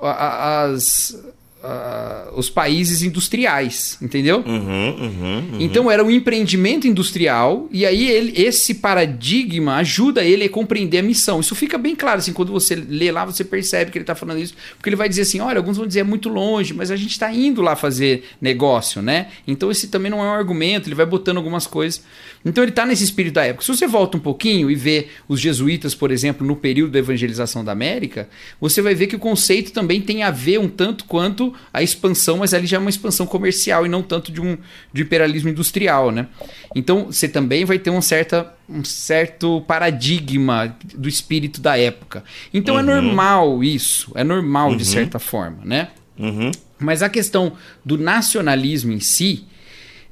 [0.00, 1.22] as,
[1.62, 4.42] a- os países industriais, entendeu?
[4.46, 5.08] Uhum, uhum,
[5.52, 5.56] uhum.
[5.60, 11.02] Então era um empreendimento industrial e aí ele, esse paradigma ajuda ele a compreender a
[11.02, 11.40] missão.
[11.40, 14.38] Isso fica bem claro assim quando você lê lá você percebe que ele está falando
[14.40, 16.96] isso, porque ele vai dizer assim, olha, alguns vão dizer é muito longe, mas a
[16.96, 19.28] gente está indo lá fazer negócio, né?
[19.46, 22.02] Então esse também não é um argumento, ele vai botando algumas coisas.
[22.44, 23.64] Então ele está nesse espírito da época.
[23.64, 27.64] Se você volta um pouquinho e vê os jesuítas, por exemplo, no período da evangelização
[27.64, 28.28] da América,
[28.60, 32.38] você vai ver que o conceito também tem a ver um tanto quanto a expansão,
[32.38, 34.56] mas ali já é uma expansão comercial e não tanto de um
[34.92, 36.26] de imperialismo industrial, né?
[36.74, 42.24] Então você também vai ter um, certa, um certo paradigma do espírito da época.
[42.52, 45.88] Então é normal isso, é normal de certa forma, né?
[46.18, 46.50] Uhum.
[46.78, 47.52] Mas a questão
[47.84, 49.44] do nacionalismo em si,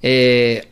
[0.02, 0.66] é,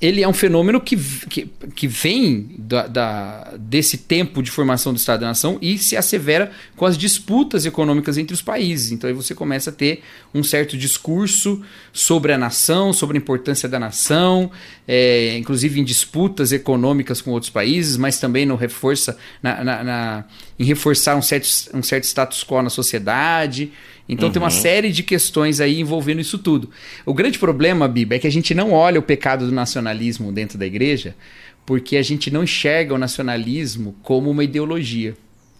[0.00, 0.96] ele é um fenômeno que,
[1.28, 6.84] que, que vem da, da- desse tempo de formação do Estado-nação e se assevera com
[6.84, 8.92] as disputas econômicas entre os países.
[8.92, 10.02] Então aí você começa a ter
[10.34, 14.50] um certo discurso sobre a nação, sobre a importância da nação,
[14.86, 20.24] é, inclusive em disputas econômicas com outros países, mas também no reforça na, na- na-
[20.58, 23.72] em reforçar um certo, um certo status quo na sociedade.
[24.08, 26.68] Então tem uma série de questões aí envolvendo isso tudo.
[27.06, 30.58] O grande problema, Biba, é que a gente não olha o pecado do nacionalismo dentro
[30.58, 31.14] da igreja,
[31.64, 35.14] porque a gente não enxerga o nacionalismo como uma ideologia.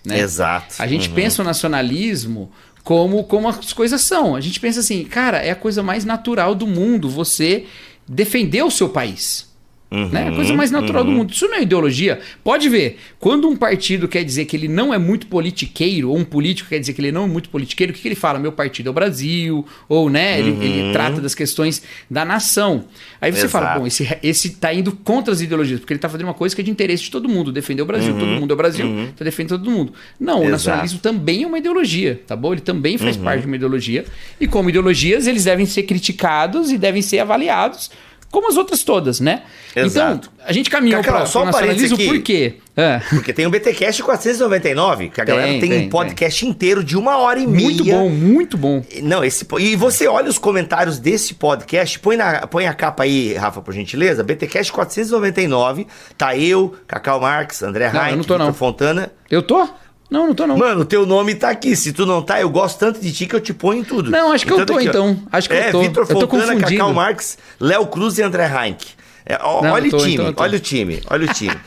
[0.05, 0.21] Né?
[0.21, 0.75] Exato.
[0.79, 1.15] A gente Uhum.
[1.15, 2.53] pensa o nacionalismo
[2.83, 4.37] como, como as coisas são.
[4.37, 7.65] A gente pensa assim, cara, é a coisa mais natural do mundo você
[8.07, 9.49] defender o seu país.
[9.95, 10.27] Né?
[10.27, 11.33] É a coisa mais natural do mundo.
[11.33, 12.21] Isso não é ideologia.
[12.43, 16.25] Pode ver, quando um partido quer dizer que ele não é muito politiqueiro, ou um
[16.25, 18.39] político quer dizer que ele não é muito politiqueiro, o que, que ele fala?
[18.39, 22.85] Meu partido é o Brasil, ou né, ele, ele trata das questões da nação.
[23.21, 23.53] Aí você Exato.
[23.53, 26.55] fala, bom, esse, esse tá indo contra as ideologias, porque ele tá fazendo uma coisa
[26.55, 28.87] que é de interesse de todo mundo, defender o Brasil, todo mundo é o Brasil,
[29.17, 29.93] tá defendendo todo mundo.
[30.19, 30.51] Não, o Exato.
[30.51, 32.53] nacionalismo também é uma ideologia, tá bom?
[32.53, 34.05] Ele também faz parte de uma ideologia,
[34.41, 37.91] e como ideologias, eles devem ser criticados e devem ser avaliados
[38.31, 39.43] como as outras todas, né?
[39.77, 40.31] Exato.
[40.33, 42.07] Então, a gente caminhou para só o um nacionalismo aqui.
[42.07, 42.55] por quê?
[42.77, 43.01] É.
[43.11, 46.97] Porque tem o BTcast 499, que a Tem, galera tem, tem, um podcast inteiro de
[46.97, 47.65] uma hora e meia.
[47.65, 48.85] Muito bom, muito bom.
[49.03, 53.35] Não, esse e você olha os comentários desse podcast, põe, na, põe a capa aí,
[53.35, 54.25] Rafa, por gentileza.
[54.25, 55.87] BTcast 499,
[56.19, 58.53] tá eu, Cacau Marques, André tô, Vitor.
[58.53, 59.13] Fontana.
[59.31, 59.69] Eu tô?
[60.11, 60.57] Não, não tô não.
[60.57, 61.75] Mano, teu nome tá aqui.
[61.75, 64.11] Se tu não tá, eu gosto tanto de ti que eu te ponho em tudo.
[64.11, 65.19] Não, acho que eu tô, aqui, então.
[65.33, 65.81] Acho que eu é, tô.
[65.81, 66.79] Vitor Eu tô Fontana, confundindo.
[66.79, 68.87] Cacau Marques, Léo Cruz e André Heinck.
[69.27, 71.57] É, ó, Não, olha tô, o time, então olha o time, olha o time.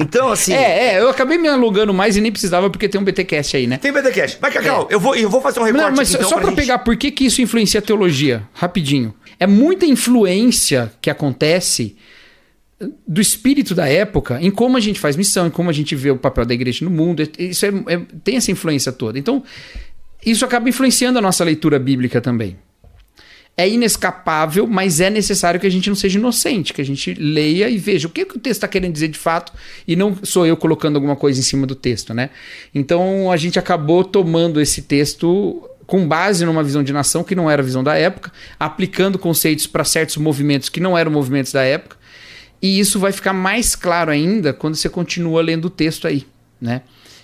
[0.00, 0.52] Então, assim.
[0.52, 3.66] É, é, eu acabei me alugando mais e nem precisava porque tem um BTcast aí,
[3.66, 3.78] né?
[3.78, 4.38] Tem BTcast.
[4.40, 6.54] Mas, Cacau, eu, vou, eu vou fazer um recorte Não, mas então, só pra gente-
[6.54, 9.12] pegar por que, que isso influencia a teologia, rapidinho.
[9.40, 11.96] É muita influência que acontece
[13.06, 16.10] do espírito da época em como a gente faz missão, em como a gente vê
[16.10, 17.28] o papel da igreja no mundo.
[17.38, 19.18] Isso é- é- tem essa influência toda.
[19.18, 19.42] Então,
[20.24, 22.56] isso acaba influenciando a nossa leitura bíblica também.
[23.56, 27.68] É inescapável, mas é necessário que a gente não seja inocente, que a gente leia
[27.68, 29.52] e veja o que, que o texto está querendo dizer de fato
[29.86, 32.30] e não sou eu colocando alguma coisa em cima do texto, né?
[32.72, 37.50] Então a gente acabou tomando esse texto com base numa visão de nação que não
[37.50, 41.64] era a visão da época, aplicando conceitos para certos movimentos que não eram movimentos da
[41.64, 41.96] época,
[42.60, 46.26] e isso vai ficar mais claro ainda quando você continua lendo o texto aí,
[46.60, 46.82] né?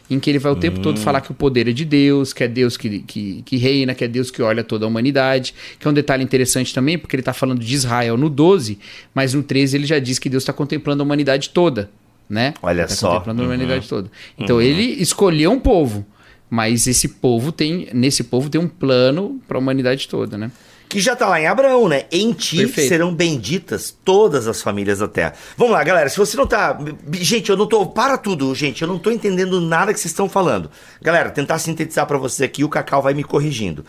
[0.08, 2.44] Em que ele vai o tempo todo falar que o poder é de Deus, que
[2.44, 5.54] é Deus que, que, que reina, que é Deus que olha toda a humanidade.
[5.78, 8.78] Que é um detalhe interessante também, porque ele está falando de Israel no 12,
[9.14, 11.90] mas no 13 ele já diz que Deus está contemplando a humanidade toda,
[12.28, 12.52] né?
[12.62, 13.12] Olha tá só.
[13.12, 14.10] contemplando a humanidade toda.
[14.38, 16.06] Então ele escolheu um povo,
[16.50, 20.50] mas esse povo tem, nesse povo tem um plano para a humanidade toda, né?
[20.94, 22.04] Que já tá lá em Abraão, né?
[22.08, 22.88] Em ti Perfeito.
[22.88, 25.34] serão benditas todas as famílias da terra.
[25.56, 26.08] Vamos lá, galera.
[26.08, 26.78] Se você não tá.
[27.14, 27.84] Gente, eu não tô.
[27.84, 28.80] Para tudo, gente.
[28.80, 30.70] Eu não tô entendendo nada que vocês estão falando.
[31.02, 33.84] Galera, tentar sintetizar pra vocês aqui, o Cacau vai me corrigindo.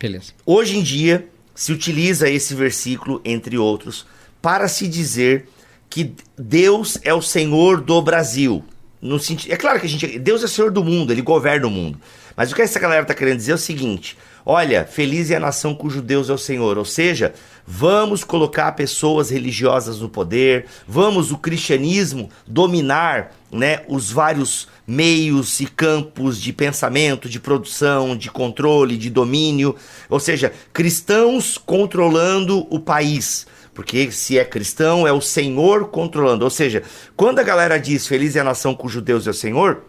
[0.00, 0.30] Beleza.
[0.46, 4.06] Hoje em dia, se utiliza esse versículo, entre outros,
[4.40, 5.48] para se dizer
[5.90, 8.64] que Deus é o Senhor do Brasil.
[9.02, 10.20] No sentido, é claro que a gente.
[10.20, 11.98] Deus é o Senhor do mundo, ele governa o mundo.
[12.36, 15.40] Mas o que essa galera está querendo dizer é o seguinte: olha, feliz é a
[15.40, 16.78] nação cujo Deus é o Senhor.
[16.78, 17.34] Ou seja,
[17.66, 25.66] vamos colocar pessoas religiosas no poder, vamos o cristianismo dominar né, os vários meios e
[25.66, 29.74] campos de pensamento, de produção, de controle, de domínio.
[30.10, 33.46] Ou seja, cristãos controlando o país.
[33.72, 36.44] Porque se é cristão, é o Senhor controlando.
[36.44, 36.82] Ou seja,
[37.16, 39.82] quando a galera diz feliz é a nação cujo Deus é o Senhor,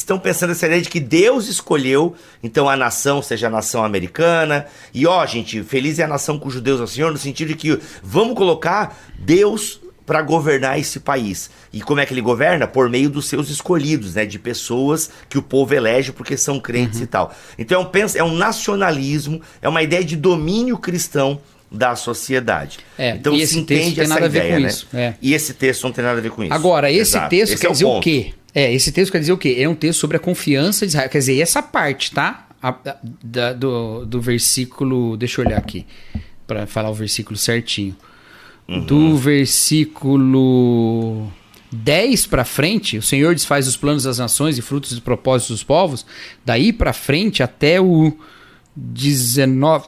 [0.00, 4.66] estão pensando essa ideia de que Deus escolheu, então a nação seja a nação americana.
[4.92, 7.54] E ó, gente, feliz é a nação cujo Deus é o Senhor, no sentido de
[7.54, 11.50] que vamos colocar Deus para governar esse país.
[11.72, 12.66] E como é que ele governa?
[12.66, 14.24] Por meio dos seus escolhidos, né?
[14.24, 17.34] De pessoas que o povo elege porque são crentes e tal.
[17.58, 22.78] Então é um, é um nacionalismo, é uma ideia de domínio cristão da sociedade.
[22.96, 24.68] É, então e se esse entende texto tem essa nada a ver ideia, com né?
[24.68, 25.14] isso, é.
[25.20, 26.54] E esse texto não tem nada a ver com isso.
[26.54, 27.30] Agora, esse Exato.
[27.30, 28.32] texto Esse quer é dizer o quê?
[28.58, 29.56] É, esse texto quer dizer o quê?
[29.58, 31.10] É um texto sobre a confiança de Israel.
[31.10, 32.46] Quer dizer, essa parte, tá?
[32.62, 32.74] A-
[33.22, 35.14] da- do, do versículo.
[35.16, 35.84] Deixa eu olhar aqui.
[36.46, 37.94] Pra falar o versículo certinho.
[38.66, 38.84] Uhum.
[38.86, 39.16] Do
[40.16, 41.30] versículo
[41.70, 45.62] 10 pra frente, o Senhor desfaz os planos das nações e frutos dos propósitos dos
[45.64, 46.06] povos.
[46.44, 48.16] Daí pra frente até o
[48.74, 49.86] 19.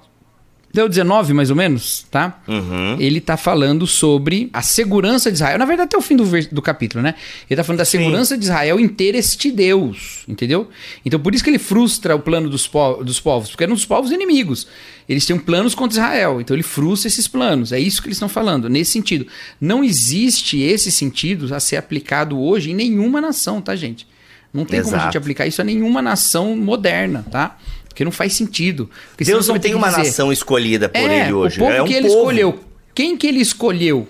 [0.73, 2.43] Deu 19, mais ou menos, tá?
[2.47, 2.97] Uhum.
[3.01, 5.59] Ele tá falando sobre a segurança de Israel.
[5.59, 7.15] Na verdade, até o fim do, do capítulo, né?
[7.49, 7.99] Ele tá falando da Sim.
[7.99, 10.69] segurança de Israel em ter este Deus, entendeu?
[11.07, 13.87] Então, por isso que ele frustra o plano dos, po- dos povos, porque eram os
[13.87, 14.67] povos inimigos.
[15.09, 17.73] Eles têm planos contra Israel, então ele frustra esses planos.
[17.73, 19.27] É isso que eles estão falando, nesse sentido.
[19.59, 24.07] Não existe esse sentido a ser aplicado hoje em nenhuma nação, tá, gente?
[24.53, 25.05] Não tem como a Exato.
[25.13, 27.57] gente aplicar isso a nenhuma nação moderna, tá?
[27.99, 28.89] Porque não faz sentido.
[29.19, 31.57] Deus não tem uma dizer, nação escolhida por é, ele hoje.
[31.57, 32.21] O povo é um que ele povo.
[32.21, 32.61] escolheu.
[32.95, 34.07] Quem que ele escolheu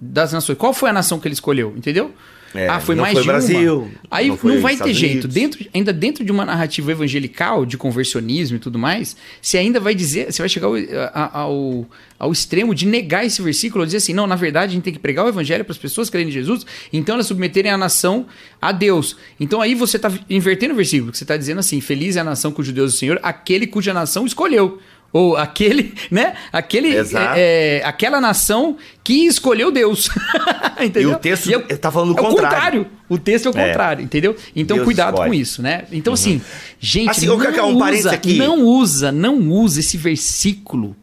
[0.00, 0.58] das nações?
[0.58, 1.72] Qual foi a nação que ele escolheu?
[1.76, 2.12] Entendeu?
[2.54, 3.32] É, ah, foi mais foi de uma.
[3.34, 5.24] Brasil, Aí não não, vai Estados ter jeito.
[5.24, 5.34] Unidos.
[5.34, 9.94] Dentro, ainda dentro de uma narrativa evangelical, de conversionismo e tudo mais, você ainda vai
[9.94, 10.74] dizer, você vai chegar ao,
[11.12, 11.86] a- ao,
[12.18, 14.98] ao extremo de negar esse versículo, dizer assim, não, na verdade a gente tem que
[14.98, 18.26] pregar o evangelho para as pessoas crerem em Jesus, então elas submeterem a nação
[18.62, 19.16] a Deus.
[19.38, 22.24] Então aí você está invertendo o versículo, que você está dizendo assim, feliz é a
[22.24, 24.78] nação cujo Deus é o Senhor, aquele cuja nação escolheu.
[25.12, 26.34] Ou aquele, né?
[26.52, 27.02] Aquele, é,
[27.36, 30.10] é, aquela nação que escolheu Deus.
[30.80, 31.10] entendeu?
[31.10, 32.86] E o texto é tá falando o é contrário.
[33.08, 33.66] O texto é o É.
[33.68, 34.36] contrário, entendeu?
[34.54, 35.30] Então Deus cuidado escolhe.
[35.30, 35.84] com isso, né?
[35.90, 36.42] Então assim,
[36.78, 38.34] gente, Assim, não, Cacau, um usa, aqui.
[38.36, 40.94] não usa, não usa esse versículo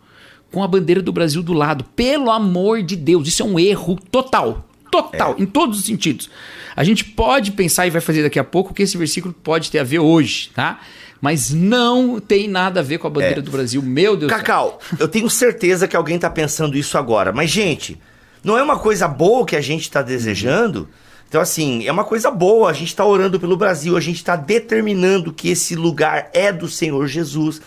[0.51, 1.83] com a bandeira do Brasil do lado.
[1.95, 4.69] Pelo amor de Deus, isso é um erro total.
[4.91, 5.41] Total, É.
[5.41, 6.29] em todos os sentidos.
[6.75, 9.79] A gente pode pensar e vai fazer daqui a pouco que esse versículo pode ter
[9.79, 10.79] a ver hoje, tá?
[11.25, 13.41] Mas não tem nada a ver com a bandeira É.
[13.41, 13.81] do Brasil.
[13.81, 14.37] Meu Deus do céu.
[14.45, 17.31] Cacau, eu tenho certeza que alguém tá pensando isso agora.
[17.31, 17.99] Mas, gente,
[18.43, 20.87] não é uma coisa boa que a gente está desejando.
[21.27, 22.69] Então, assim, é uma coisa boa.
[22.69, 26.67] A gente está orando pelo Brasil, a gente está determinando que esse lugar é do
[26.69, 27.59] Senhor Jesus.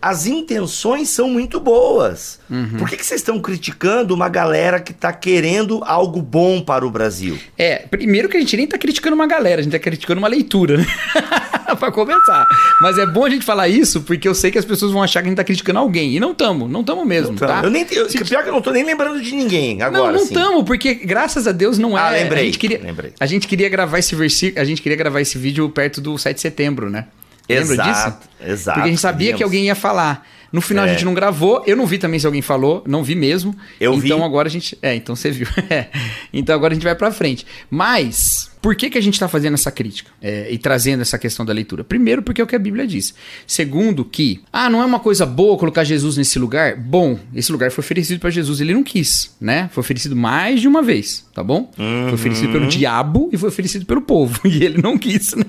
[0.00, 2.38] As intenções são muito boas.
[2.50, 2.76] Uhum.
[2.78, 6.90] Por que, que vocês estão criticando uma galera que está querendo algo bom para o
[6.90, 7.36] Brasil?
[7.56, 10.28] É, primeiro que a gente nem tá criticando uma galera, a gente tá criticando uma
[10.28, 10.86] leitura, né?
[11.76, 12.46] pra começar.
[12.80, 15.20] Mas é bom a gente falar isso, porque eu sei que as pessoas vão achar
[15.20, 16.14] que a gente tá criticando alguém.
[16.14, 17.60] E não tamo, não tamo mesmo, Então, tá?
[17.64, 20.06] eu nem, eu, pior que eu não tô nem lembrando de ninguém agora.
[20.06, 20.34] não, não assim.
[20.34, 22.00] tamo, porque graças a Deus não é.
[22.00, 23.12] Ah, lembrei, A gente queria, lembrei.
[23.18, 26.34] A gente queria gravar esse versículo, a gente queria gravar esse vídeo perto do 7
[26.36, 27.06] de setembro, né?
[27.48, 28.52] Lembra Exato, disso?
[28.52, 30.26] exato, Porque a gente sabia que alguém ia falar.
[30.52, 30.92] No final a É.
[30.92, 33.54] gente não gravou, eu não vi também se alguém falou, não vi mesmo.
[33.80, 34.06] Eu vi.
[34.08, 34.78] Então agora a gente.
[34.80, 35.46] É, então você viu.
[35.70, 35.88] É.
[36.32, 37.44] Então agora a gente vai pra frente.
[37.70, 41.44] Mas, por que, que a gente tá fazendo essa crítica é, e trazendo essa questão
[41.44, 41.84] da leitura?
[41.84, 43.14] Primeiro, porque é o que a Bíblia diz.
[43.46, 46.76] Segundo, que, ah, não é uma coisa boa colocar Jesus nesse lugar?
[46.76, 49.68] Bom, esse lugar foi oferecido pra Jesus, ele não quis, né?
[49.72, 51.70] Foi oferecido mais de uma vez, tá bom?
[51.76, 55.44] Foi oferecido pelo diabo e foi oferecido pelo povo, e ele não quis, né?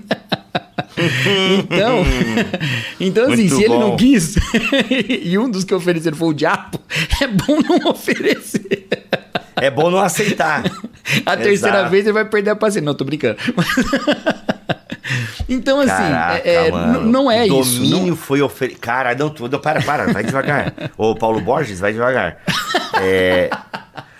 [1.63, 2.03] então,
[2.99, 3.95] então assim, Muito se ele não bom.
[3.97, 4.35] quis
[5.23, 6.79] e um dos que ofereceram foi o diabo,
[7.21, 8.87] é bom não oferecer.
[9.55, 10.63] É bom não aceitar.
[11.25, 11.89] A terceira Exato.
[11.89, 12.85] vez ele vai perder a paciência.
[12.85, 13.37] Não, tô brincando.
[15.49, 17.75] então, assim, Caraca, é- é, não é o isso.
[17.75, 18.79] domínio Não, foi oferecido.
[18.79, 19.59] Cara, não, tudo.
[19.59, 20.73] Para, para, vai devagar.
[20.97, 22.37] Ô, Paulo Borges, vai devagar.
[23.01, 23.49] É.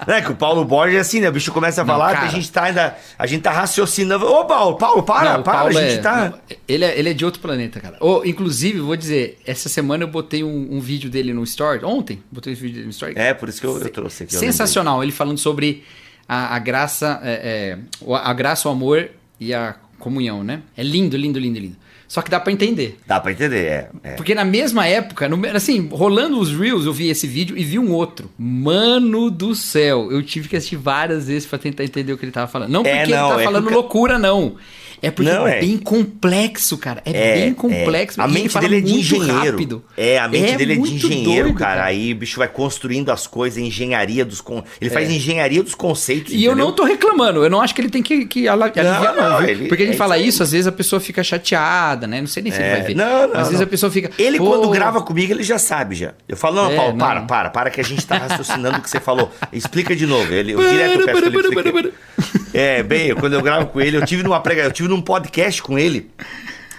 [0.07, 1.29] Não é que o Paulo Borges é assim, né?
[1.29, 2.19] O bicho começa a Não, falar cara.
[2.19, 2.97] que a gente tá ainda.
[3.17, 4.25] A gente tá raciocinando.
[4.25, 6.29] Ô, Paulo, Paulo, para, não, para, Paulo a gente é, tá.
[6.29, 7.97] não, ele, é, ele é de outro planeta, cara.
[7.99, 11.83] Ô, inclusive, vou dizer, essa semana eu botei um, um vídeo dele no Story.
[11.83, 13.13] Ontem, botei um vídeo dele no Story.
[13.17, 14.35] É, por isso que eu, eu trouxe aqui.
[14.35, 15.83] eu Sensacional, ele falando sobre
[16.27, 19.09] a, a graça, é, é, a graça, o amor
[19.39, 20.61] e a comunhão, né?
[20.77, 21.75] É lindo, lindo, lindo, lindo.
[22.09, 22.97] Só que dá pra entender.
[23.05, 23.89] Dá pra entender, é.
[24.03, 24.11] é.
[24.15, 27.77] Porque na mesma época, no- assim, rolando os Reels, eu vi esse vídeo e vi
[27.77, 28.31] um outro.
[28.35, 32.31] Mano do céu, eu tive que assistir várias vezes pra tentar entender o que ele
[32.31, 32.71] tava falando.
[32.71, 34.55] Não porque É, ele não, tá é falando loucura, não.
[35.01, 35.61] É porque Não, é é.
[35.61, 37.01] bem complexo, cara.
[37.05, 38.21] É, bem complexo.
[38.21, 39.33] A e ele mente dele é de engenheiro.
[39.51, 39.83] rápido.
[39.95, 41.85] É, a mente dele é de engenheiro, doido, cara.
[41.85, 44.41] Aí o bicho vai construindo as coisas, engenharia dos.
[44.41, 44.63] Con...
[44.79, 46.33] Ele faz engenharia dos conceitos.
[46.33, 46.35] É.
[46.35, 46.65] E eu entendeu?
[46.67, 49.49] não tô reclamando, eu não acho que ele tem que, que aliviar, não, não, viu?
[49.49, 52.19] ele- Porque ele é fala isso às vezes a pessoa fica chateada, né?
[52.19, 52.95] Não sei nem se ele É, vai ver.
[52.95, 53.35] Não, não.
[53.35, 53.63] Às vezes não.
[53.63, 54.11] a pessoa fica.
[54.17, 56.13] Ele, "Pô, quando grava comigo, ele já sabe já.
[56.27, 56.97] Eu falo, não, É, Paulo, não.
[56.99, 59.31] para, para, para, que a gente tá raciocinando o que você falou.
[59.53, 60.31] Explica de novo.
[60.33, 62.38] Ele, eu direto eu peço pra ele explicar.
[62.53, 65.61] É, bem, quando eu gravo com ele, eu tive numa prega, eu tive num podcast
[65.61, 66.09] com ele,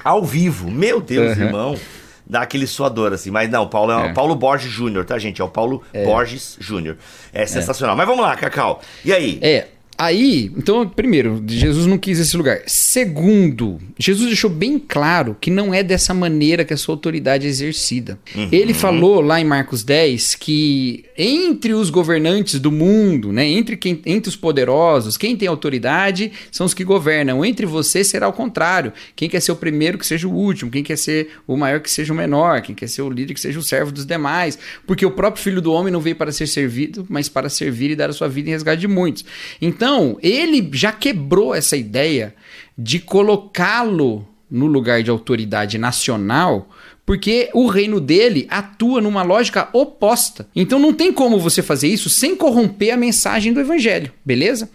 [0.02, 0.70] ao vivo.
[0.70, 1.44] Meu Deus, Uhum.
[1.44, 1.78] irmão.
[2.26, 3.30] Dá aquele suador, assim.
[3.30, 4.12] Mas não, Paulo é, É.
[4.12, 5.40] Paulo Borges Júnior, tá, gente?
[5.40, 6.96] É o Paulo Borges Júnior.
[7.32, 7.96] É sensacional.
[7.96, 8.80] Mas vamos lá, Cacau.
[9.04, 9.38] E aí?
[9.42, 9.66] É.
[10.00, 12.62] Aí, então, primeiro, Jesus não quis esse lugar.
[12.66, 17.50] Segundo, Jesus deixou bem claro que não é dessa maneira que a sua autoridade é
[17.50, 18.18] exercida.
[18.50, 24.00] Ele falou lá em Marcos 10 que entre os governantes do mundo, né, entre, quem,
[24.06, 27.44] entre os poderosos, quem tem autoridade são os que governam.
[27.44, 28.94] Entre você será o contrário.
[29.14, 31.90] Quem quer ser o primeiro que seja o último, quem quer ser o maior que
[31.90, 34.58] seja o menor, quem quer ser o líder que seja o servo dos demais.
[34.86, 37.96] Porque o próprio filho do homem não veio para ser servido, mas para servir e
[37.96, 39.26] dar a sua vida em resgate de muitos.
[39.60, 39.89] Então,
[40.22, 42.34] ele já quebrou essa ideia
[42.76, 46.68] de colocá-lo no lugar de autoridade nacional,
[47.06, 50.48] porque o reino dele atua numa lógica oposta.
[50.54, 54.70] Então não tem como você fazer isso sem corromper a mensagem do evangelho, beleza?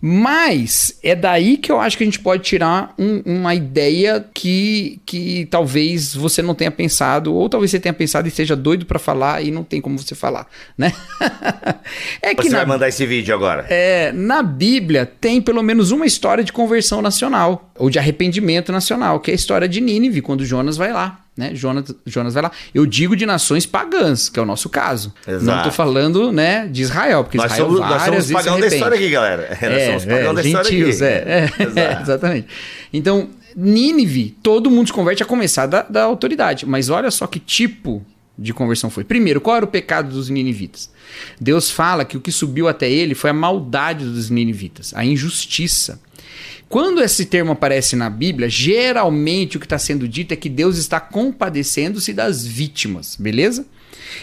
[0.00, 5.00] Mas é daí que eu acho que a gente pode tirar um- uma ideia que,
[5.06, 8.98] que talvez você não tenha pensado, ou talvez você tenha pensado e esteja doido pra
[8.98, 10.92] falar e não tem como você falar, né?
[12.22, 13.66] é que Você na vai mandar esse vídeo agora.
[13.68, 19.20] é, na Bíblia tem pelo menos uma história de conversão nacional, ou de arrependimento nacional,
[19.20, 21.20] que é a história de Nínive, quando Jonas vai lá.
[21.36, 21.54] Né?
[21.54, 22.52] Jonas, Jonas vai lá.
[22.74, 25.12] Eu digo de nações pagãs, que é o nosso caso.
[25.26, 25.44] Exato.
[25.44, 28.32] Não tô falando, né, de Israel, porque Nós Israel somos, nós várias somos vezes se
[28.32, 29.58] pagão da história aqui, galera.
[29.60, 31.12] nós somos pagão da história gentios, aqui.
[31.12, 32.02] É, é, Exato.
[32.02, 32.48] exatamente.
[32.92, 36.66] Então, Nínive, todo mundo se converte a começar da, da autoridade.
[36.66, 38.04] Mas olha só que tipo
[38.38, 39.02] de conversão foi.
[39.02, 40.90] Primeiro, qual era o pecado dos ninivitas?
[41.40, 45.98] Deus fala que o que subiu até ele foi a maldade dos ninivitas, a injustiça.
[46.68, 50.76] Quando esse termo aparece na Bíblia, geralmente o que está sendo dito é que Deus
[50.78, 53.66] está compadecendo-se das vítimas, beleza?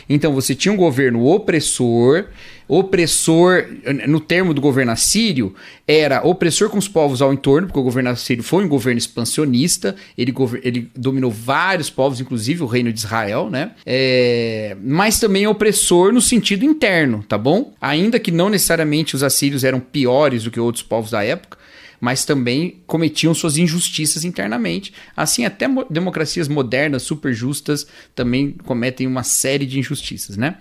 [0.10, 2.26] Então você tinha um governo opressor,
[2.68, 3.66] opressor,
[4.08, 5.54] no termo do governo assírio,
[5.88, 9.96] era opressor com os povos ao entorno, porque o governo assírio foi um governo expansionista,
[10.18, 13.72] ele, ele dominou vários povos, inclusive o reino de Israel, né?
[13.86, 17.74] É, mas também opressor no sentido interno, tá bom?
[17.80, 21.58] Ainda que não necessariamente os assírios eram piores do que outros povos da época,
[22.04, 24.92] mas também cometiam suas injustiças internamente.
[25.16, 30.58] Assim, até mo democracias modernas, super justas, também cometem uma série de injustiças, né?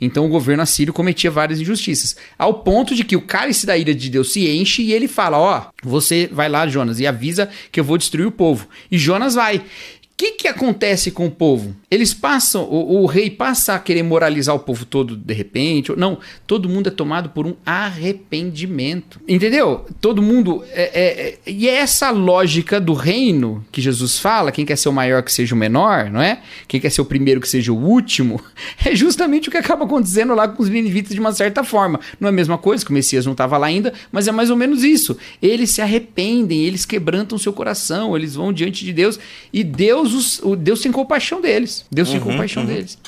[0.00, 3.92] Então o governo assírio cometia várias injustiças, ao ponto de que o cálice da ira
[3.92, 7.50] de Deus se enche e ele fala: Ó, oh, você vai lá, Jonas, e avisa
[7.72, 8.68] que eu vou destruir o povo.
[8.88, 9.64] E Jonas vai.
[10.14, 11.74] O que, que acontece com o povo?
[11.90, 15.90] Eles passam, o, o, rei passa a querer moralizar o povo todo de repente.
[15.96, 19.20] Não, todo mundo é tomado por um arrependimento.
[19.26, 19.84] Entendeu?
[20.00, 20.62] Todo mundo.
[20.70, 24.88] É, é, é, e é essa lógica do reino que Jesus fala: quem quer ser
[24.88, 26.42] o maior que seja o menor, não é?
[26.68, 28.40] Quem quer ser o primeiro que seja o último.
[28.84, 31.98] É justamente o que acaba acontecendo lá com os ninivitas de uma certa forma.
[32.20, 34.50] Não é a mesma coisa, que o Messias não estava lá ainda, mas é mais
[34.50, 35.16] ou menos isso.
[35.40, 39.18] Eles se arrependem, eles quebrantam seu coração, eles vão diante de Deus
[39.52, 41.84] e Deus Deus, os, Deus tem compaixão deles.
[41.90, 42.68] Deus uhum, tem compaixão uhum.
[42.68, 42.98] deles.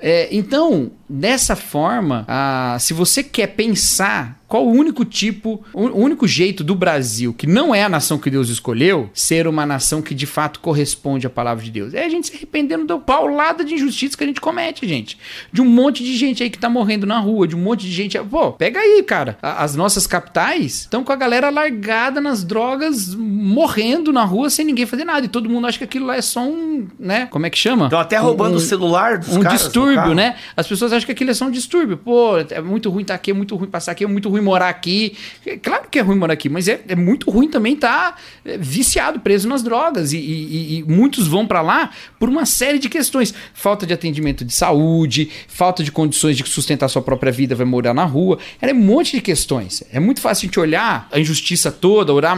[0.00, 6.28] É, então, dessa forma, ah, se você quer pensar qual o único tipo, o único
[6.28, 10.14] jeito do Brasil, que não é a nação que Deus escolheu, ser uma nação que
[10.14, 11.92] de fato corresponde à palavra de Deus?
[11.92, 15.18] É a gente se arrependendo da paulada de injustiça que a gente comete, gente.
[15.52, 17.90] De um monte de gente aí que tá morrendo na rua, de um monte de
[17.90, 18.16] gente.
[18.18, 19.36] Pô, pega aí, cara.
[19.42, 24.86] As nossas capitais estão com a galera largada nas drogas, morrendo na rua sem ninguém
[24.86, 25.26] fazer nada.
[25.26, 27.26] E todo mundo acha que aquilo lá é só um, né?
[27.26, 27.86] Como é que chama?
[27.86, 30.36] Estão até roubando um, o celular dos Um distúrbio, né?
[30.56, 31.96] As pessoas acham que aquilo é só um distúrbio.
[31.96, 34.40] Pô, é muito ruim estar tá aqui, é muito ruim passar aqui, é muito ruim
[34.40, 35.16] morar aqui.
[35.62, 38.58] Claro que é ruim morar aqui, mas é, é muito ruim também estar tá é,
[38.58, 40.12] viciado, preso nas drogas.
[40.12, 44.44] E, e, e muitos vão para lá por uma série de questões: falta de atendimento
[44.44, 48.38] de saúde, falta de condições de sustentar sua própria vida, vai morar na rua.
[48.60, 49.82] É um monte de questões.
[49.92, 52.36] É muito fácil a gente olhar a injustiça toda, olhar,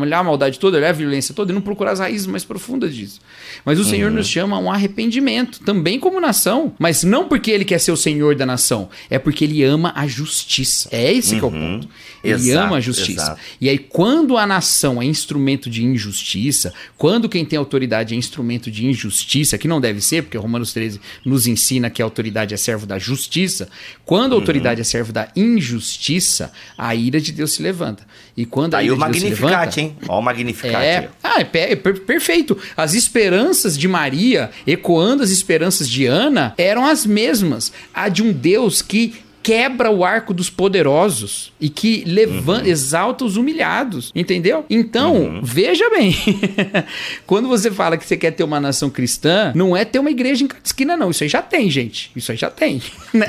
[0.00, 2.94] olhar a maldade toda, olhar a violência toda e não procurar as raízes mais profundas
[2.94, 3.20] disso.
[3.64, 3.88] Mas o uhum.
[3.88, 7.87] Senhor nos chama a um arrependimento, também como nação, mas não porque ele quer ser
[7.92, 10.88] o Senhor da nação, é porque ele ama a justiça.
[10.92, 11.38] É esse uhum.
[11.38, 11.80] que é o uhum.
[11.80, 11.88] ponto.
[12.24, 13.22] Ele exato, ama a justiça.
[13.22, 13.40] Exato.
[13.60, 18.70] E aí, quando a nação é instrumento de injustiça, quando quem tem autoridade é instrumento
[18.70, 22.56] de injustiça, que não deve ser, porque Romanos 13 nos ensina que a autoridade é
[22.56, 23.68] servo da justiça,
[24.04, 24.40] quando a uhum.
[24.40, 28.06] autoridade é servo da injustiça, a ira de Deus se levanta.
[28.36, 29.80] E quando tá a ira de Deus se levanta.
[29.80, 29.96] hein?
[30.08, 30.84] Olha o Magnificat.
[30.84, 32.56] É, ah, é, é perfeito.
[32.76, 37.72] As esperanças de Maria, ecoando as esperanças de Ana, eram as mesmas.
[37.92, 39.14] A de um Deus que
[39.48, 42.70] quebra o arco dos poderosos e que levanta, uhum.
[42.70, 44.66] exalta os humilhados, entendeu?
[44.68, 45.40] Então, uhum.
[45.42, 46.14] veja bem,
[47.26, 50.44] quando você fala que você quer ter uma nação cristã, não é ter uma igreja
[50.44, 51.10] em cada esquina, não.
[51.10, 52.10] Isso aí já tem, gente.
[52.14, 52.82] Isso aí já tem.
[53.14, 53.26] Né?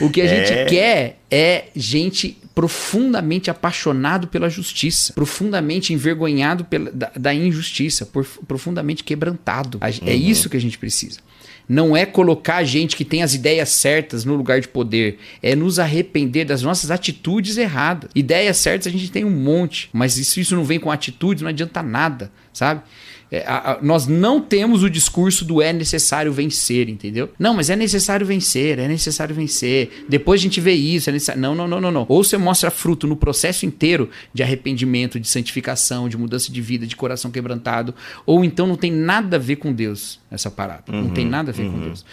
[0.00, 0.64] o que a gente é...
[0.66, 9.02] quer é gente profundamente apaixonado pela justiça, profundamente envergonhado pela, da, da injustiça, por, profundamente
[9.02, 9.78] quebrantado.
[9.80, 9.98] É uhum.
[10.06, 11.18] É isso que a gente precisa
[11.68, 15.78] não é colocar gente que tem as ideias certas no lugar de poder, é nos
[15.78, 18.10] arrepender das nossas atitudes erradas.
[18.14, 21.50] Ideias certas a gente tem um monte, mas se isso não vem com atitudes, não
[21.50, 22.82] adianta nada, sabe?
[23.32, 27.30] É, a, a, nós não temos o discurso do é necessário vencer, entendeu?
[27.38, 30.04] Não, mas é necessário vencer, é necessário vencer.
[30.06, 31.08] Depois a gente vê isso.
[31.08, 31.40] É necessário...
[31.40, 32.06] Não, não, não, não, não.
[32.10, 36.86] Ou você mostra fruto no processo inteiro de arrependimento, de santificação, de mudança de vida,
[36.86, 37.94] de coração quebrantado,
[38.26, 40.92] ou então não tem nada a ver com Deus essa parada.
[40.92, 41.72] Uhum, não tem uhum, nada a ver uhum.
[41.72, 42.04] com Deus.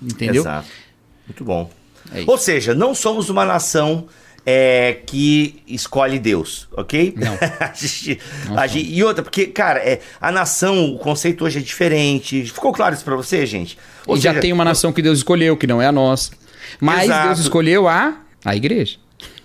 [0.00, 0.40] Entendeu?
[0.40, 0.68] Exato.
[1.28, 1.70] Muito bom.
[2.14, 4.08] É ou seja, não somos uma nação
[4.44, 7.14] é, que escolhe Deus, ok?
[7.16, 7.38] Não.
[7.60, 8.20] a gente,
[8.56, 12.44] a gente, e outra, porque, cara, é, a nação, o conceito hoje é diferente.
[12.46, 13.78] Ficou claro isso pra você, gente?
[14.06, 16.32] Ou e seja, já tem uma nação que Deus escolheu, que não é a nossa.
[16.80, 17.26] Mas Exato.
[17.28, 18.96] Deus escolheu a, a igreja.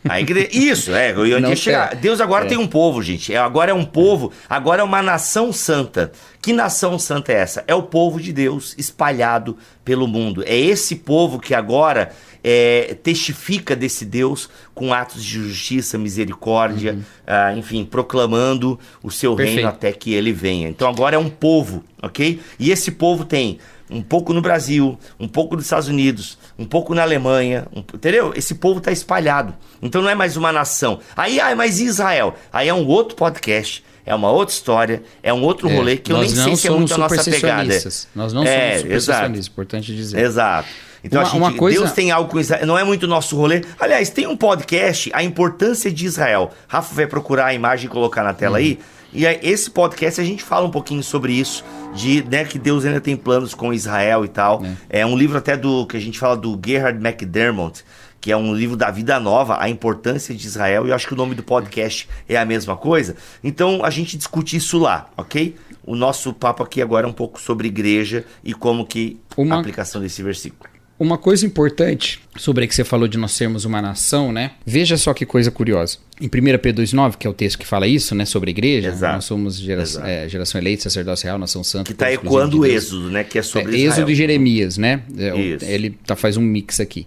[0.08, 0.50] A igreja.
[0.52, 1.96] Isso, é, eu ia chegar.
[1.96, 2.48] Deus agora é.
[2.48, 3.34] tem um povo, gente.
[3.34, 6.12] É, agora é um povo, agora é uma nação santa.
[6.42, 7.64] Que nação santa é essa?
[7.68, 10.44] É o povo de Deus espalhado pelo mundo.
[10.46, 12.12] É esse povo que agora
[12.50, 17.04] é, testifica desse Deus com atos de justiça, misericórdia, uhum.
[17.28, 19.56] ah, enfim, proclamando o seu Perfeito.
[19.56, 20.70] reino até que ele venha.
[20.70, 22.40] Então agora é um povo, ok?
[22.58, 26.96] E esse povo tem um pouco no Brasil, um pouco nos Estados Unidos, um pouco
[26.96, 28.32] na Alemanha, um, entendeu?
[28.34, 29.54] Esse povo está espalhado.
[29.82, 31.02] Então não é mais uma nação.
[31.18, 32.34] Aí, ah, mas Israel?
[32.54, 36.14] Aí é um outro podcast, é uma outra história, é um outro é, rolê que
[36.14, 37.78] eu nem sei se é muito a nossa pegada.
[38.16, 40.22] Nós não é, somos supersticionistas, importante dizer.
[40.22, 40.70] Exato.
[41.08, 41.80] Então uma, a gente, coisa...
[41.80, 43.64] Deus tem algo com Israel, não é muito nosso rolê.
[43.80, 46.52] Aliás, tem um podcast, A Importância de Israel.
[46.68, 48.64] Rafa vai procurar a imagem e colocar na tela uhum.
[48.64, 48.80] aí.
[49.14, 52.86] E aí, esse podcast a gente fala um pouquinho sobre isso, de né, que Deus
[52.86, 54.64] ainda tem planos com Israel e tal.
[54.90, 55.00] É.
[55.00, 57.84] é um livro até do que a gente fala do Gerhard McDermott,
[58.20, 61.14] que é um livro da vida nova, a importância de Israel, e eu acho que
[61.14, 63.16] o nome do podcast é a mesma coisa.
[63.44, 65.56] Então a gente discute isso lá, ok?
[65.86, 69.56] O nosso papo aqui agora é um pouco sobre igreja e como que Uma...
[69.56, 70.77] a aplicação desse versículo.
[71.00, 74.52] Uma coisa importante sobre a que você falou de nós sermos uma nação, né?
[74.66, 76.00] Veja só que coisa curiosa.
[76.20, 78.26] Em 1 Pedro 2,9, que é o texto que fala isso, né?
[78.26, 79.14] Sobre a igreja, Exato.
[79.14, 81.84] nós somos gera é, geração eleita, sacerdócio real, nação santa.
[81.92, 82.74] Que tá exclusivo ecoando o de.
[82.74, 83.24] Êxodo, né?
[83.24, 83.92] Que é sobre É, Israel.
[83.92, 85.04] Êxodo e Jeremias, né?
[85.18, 85.66] É, o- Isso.
[85.66, 87.06] Ele tá, faz um mix aqui.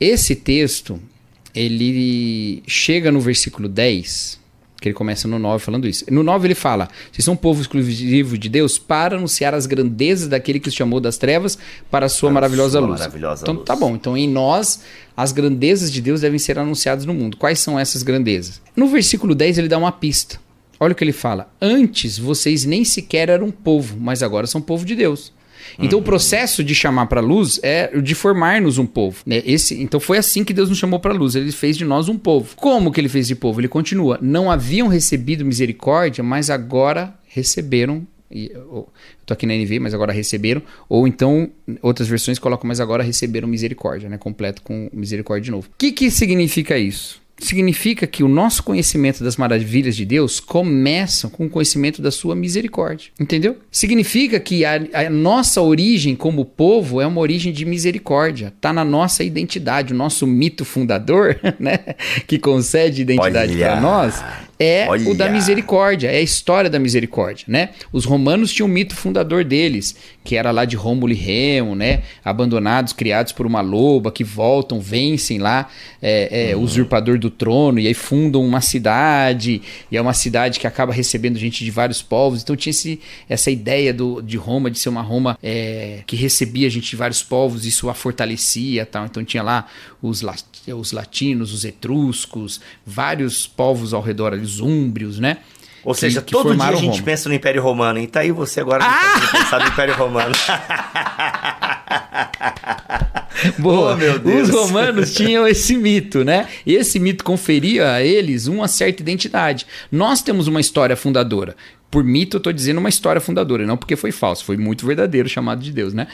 [0.00, 1.00] Esse texto,
[1.54, 4.38] ele chega no versículo 10,
[4.80, 6.04] que ele começa no 9 falando isso.
[6.10, 10.28] No 9 ele fala: Vocês são um povo exclusivo de Deus para anunciar as grandezas
[10.28, 11.58] daquele que os chamou das trevas
[11.90, 13.00] para a sua Para maravilhosa sua luz.
[13.00, 13.66] maravilhosa então luz.
[13.66, 13.94] tá bom.
[13.94, 14.80] Então em nós,
[15.16, 17.36] as grandezas de Deus devem ser anunciadas no mundo.
[17.36, 18.60] Quais são essas grandezas?
[18.76, 20.38] No versículo 10 ele dá uma pista.
[20.80, 21.52] Olha o que ele fala.
[21.60, 25.32] Antes vocês nem sequer eram povo, mas agora são povo de Deus.
[25.78, 29.22] Então o processo de chamar para a luz é de formar-nos um povo.
[29.26, 29.42] Né?
[29.44, 31.34] Esse, então foi assim que Deus nos chamou para a luz.
[31.34, 32.54] Ele fez de nós um povo.
[32.56, 33.60] Como que ele fez de povo?
[33.60, 34.18] Ele continua.
[34.20, 38.06] Não haviam recebido misericórdia, mas agora receberam.
[38.30, 38.88] E, eu
[39.24, 40.62] tô aqui na NV, mas agora receberam.
[40.88, 41.50] Ou então,
[41.82, 44.18] outras versões colocam, mas agora receberam misericórdia, né?
[44.18, 45.68] Completo com misericórdia de novo.
[45.68, 47.20] O que, que significa isso?
[47.38, 52.34] Significa que o nosso conhecimento das maravilhas de Deus começa com o conhecimento da sua
[52.34, 53.10] misericórdia.
[53.18, 53.56] Entendeu?
[53.70, 58.52] Significa que a, a nossa origem como povo é uma origem de misericórdia.
[58.60, 59.92] Tá na nossa identidade.
[59.92, 61.78] O nosso mito fundador, né?
[62.26, 64.22] Que concede identidade para nós,
[64.58, 65.32] é o da Olha.
[65.32, 67.70] misericórdia, é a história da misericórdia, né?
[67.92, 69.94] Os romanos tinham o mito fundador deles,
[70.24, 72.02] que era lá de Rômulo e Remo, né?
[72.24, 75.68] Abandonados, criados por uma loba, que voltam, vencem lá
[76.02, 80.58] é, é, o usurpador do trono, e aí fundam uma cidade, e é uma cidade
[80.58, 82.42] que acaba recebendo gente de vários povos.
[82.42, 86.68] Então tinha esse, essa ideia do, de Roma, de ser uma Roma é, que recebia
[86.68, 89.06] gente de vários povos, isso a fortalecia tal.
[89.06, 89.66] Então tinha lá
[90.02, 90.24] os,
[90.66, 95.38] os latinos, os etruscos, vários povos ao redor ali, os úmbrios, né?
[95.84, 97.02] Ou Que- seja, que todo dia a gente Roma.
[97.04, 97.98] pensa no Império Romano.
[98.00, 99.20] E tá aí você agora Ah!
[99.32, 100.34] pensando no Império Romano.
[103.58, 103.94] Boa.
[103.94, 104.48] Oh, meu Deus.
[104.48, 106.48] Os romanos tinham esse mito, né?
[106.66, 109.66] E esse mito conferia a eles uma certa identidade.
[109.90, 111.56] Nós temos uma história fundadora.
[111.90, 115.28] Por mito, eu tô dizendo uma história fundadora, não porque foi falso, foi muito verdadeiro,
[115.28, 116.06] chamado de Deus, né?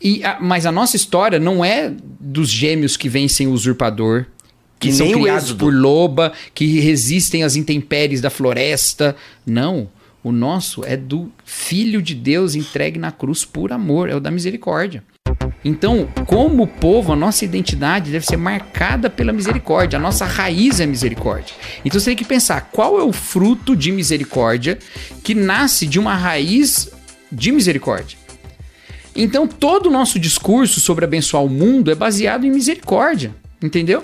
[0.00, 4.24] E a- mas a nossa história não é dos gêmeos que vencem o usurpador,
[4.82, 9.14] que são nem o criados por loba, que resistem às intempéries da floresta.
[9.46, 9.88] Não.
[10.24, 14.30] O nosso é do Filho de Deus entregue na cruz por amor, é o da
[14.30, 15.02] misericórdia.
[15.64, 19.98] Então, como povo, a nossa identidade deve ser marcada pela misericórdia.
[19.98, 21.54] A nossa raiz é misericórdia.
[21.84, 24.78] Então você tem que pensar qual é o fruto de misericórdia
[25.22, 26.90] que nasce de uma raiz
[27.30, 28.18] de misericórdia.
[29.14, 34.02] Então, todo o nosso discurso sobre abençoar o mundo é baseado em misericórdia, entendeu?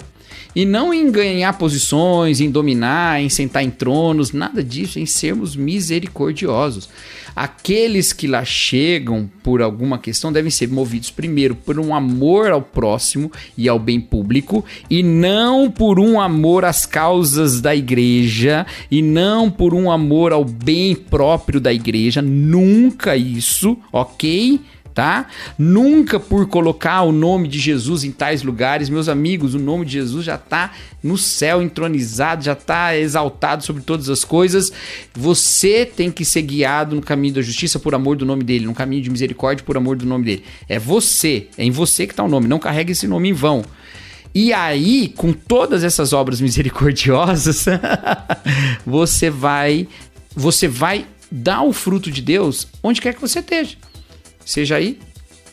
[0.55, 5.55] E não em ganhar posições, em dominar, em sentar em tronos, nada disso, em sermos
[5.55, 6.89] misericordiosos.
[7.37, 12.61] Aqueles que lá chegam por alguma questão devem ser movidos primeiro por um amor ao
[12.61, 19.01] próximo e ao bem público, e não por um amor às causas da igreja, e
[19.01, 24.61] não por um amor ao bem próprio da igreja, nunca isso, ok?
[24.99, 25.27] Tá?
[25.57, 29.93] Nunca por colocar o nome de Jesus em tais lugares, meus amigos, o nome de
[29.93, 34.73] Jesus já está no céu entronizado, já está exaltado sobre todas as coisas.
[35.15, 38.75] Você tem que ser guiado no caminho da justiça por amor do nome dele, no
[38.75, 40.45] caminho de misericórdia por amor do nome dele.
[40.69, 43.65] É você, é em você que está o nome, não carregue esse nome em vão.
[44.35, 47.67] E aí, com todas essas obras misericordiosas,
[48.85, 49.87] você vai
[50.35, 53.77] você vai dar o fruto de Deus onde quer que você esteja.
[54.49, 54.99] Seja aí,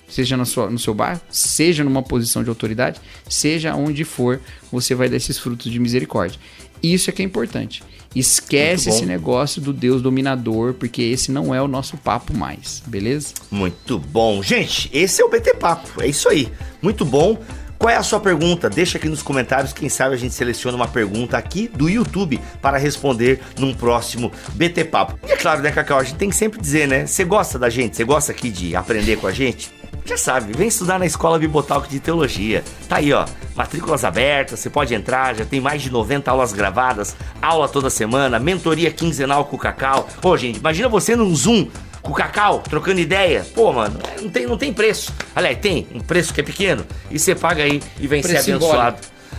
[0.08, 4.40] seja na sua, no seu bairro, seja numa posição de autoridade, seja onde for,
[4.72, 6.40] você vai dar esses frutos de misericórdia.
[6.82, 7.84] Isso é que é importante.
[8.16, 13.34] Esquece esse negócio do Deus dominador, porque esse não é o nosso papo mais, beleza?
[13.52, 14.42] Muito bom.
[14.42, 16.02] Gente, esse é o BT Papo.
[16.02, 16.50] É isso aí.
[16.82, 17.38] Muito bom.
[17.78, 18.70] Qual é a sua pergunta?
[18.70, 19.74] Deixa aqui nos comentários.
[19.74, 24.86] Quem sabe a gente seleciona uma pergunta aqui do YouTube para responder num próximo BT
[24.86, 25.20] Papo.
[25.28, 26.00] E é claro, né, Cacau?
[26.00, 27.06] A gente tem que sempre dizer, né?
[27.06, 27.96] Você gosta da gente?
[27.96, 29.72] Você gosta aqui de aprender com a gente?
[30.06, 32.64] Já sabe, vem estudar na Escola Bibotalk de Teologia.
[32.88, 37.16] Tá aí, ó, matrículas abertas, você pode entrar, já tem mais de 90 aulas gravadas,
[37.42, 40.08] aula toda semana, mentoria quinzenal com o Cacau.
[40.22, 41.68] Pô, gente, imagina você num Zoom
[42.06, 43.46] com o Cacau, trocando ideia.
[43.56, 45.12] Pô, mano, não tem, não tem preço.
[45.36, 48.52] Aliás, tem um preço que é pequeno e você paga aí e vem Preço ser
[48.54, 48.98] abençoado.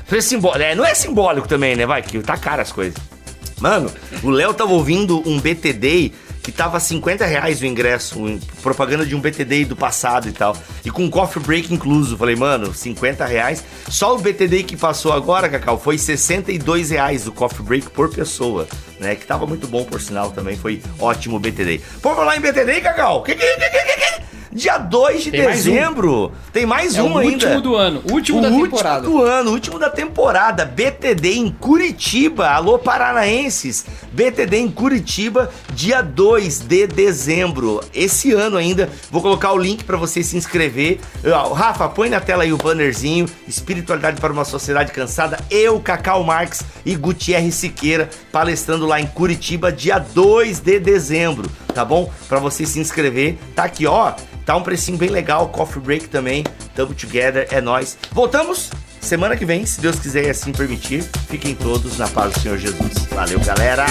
[0.08, 0.62] Preço simbólico.
[0.62, 1.86] É, não é simbólico também, né?
[1.86, 2.96] Vai, que tá caro as coisas.
[3.60, 3.90] Mano,
[4.22, 6.12] o Léo tava ouvindo um BTD
[6.46, 10.56] que tava 50 reais o ingresso, propaganda de um BTD do passado e tal.
[10.84, 12.16] E com coffee break incluso.
[12.16, 13.64] Falei, mano, 50 reais.
[13.88, 18.68] Só o BTD que passou agora, Cacau, foi 62 reais o coffee break por pessoa.
[19.00, 19.16] Né?
[19.16, 20.56] Que tava muito bom, por sinal, também.
[20.56, 21.80] Foi ótimo o BTD.
[22.00, 25.66] Por falar em BTD, Cacau, que, que, que, que, que, dia 2 de Tem mais
[25.66, 25.70] um.
[25.70, 26.32] dezembro.
[26.52, 27.32] Tem mais É um o ainda.
[27.32, 28.02] último do ano.
[28.08, 29.00] O último o da último temporada.
[29.02, 30.64] do ano, o último da temporada.
[30.64, 32.48] BTD em Curitiba.
[32.48, 33.84] Alô, paranaenses.
[34.16, 37.82] BTD em Curitiba, dia 2 de dezembro.
[37.92, 38.88] Esse ano ainda.
[39.10, 41.00] Vou colocar o link pra você se inscrever.
[41.54, 43.28] Rafa, põe na tela aí o bannerzinho.
[43.46, 45.38] Espiritualidade para uma sociedade cansada.
[45.50, 51.50] Eu, Cacau Marques e Gutierrez Siqueira palestrando lá em Curitiba, dia 2 de dezembro.
[51.74, 52.10] Tá bom?
[52.26, 53.36] Pra você se inscrever.
[53.54, 54.14] Tá aqui, ó.
[54.46, 56.42] Tá um precinho bem legal, coffee break também.
[56.74, 57.98] Tamo together, é nóis.
[58.12, 58.70] Voltamos
[59.06, 61.02] semana que vem, se Deus quiser e assim permitir.
[61.28, 63.06] Fiquem todos na paz do Senhor Jesus.
[63.10, 63.86] Valeu, galera!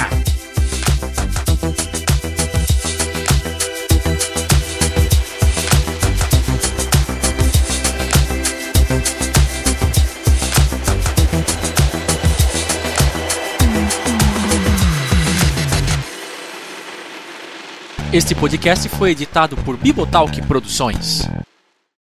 [18.12, 21.28] Este podcast foi editado por Bibotalk Produções.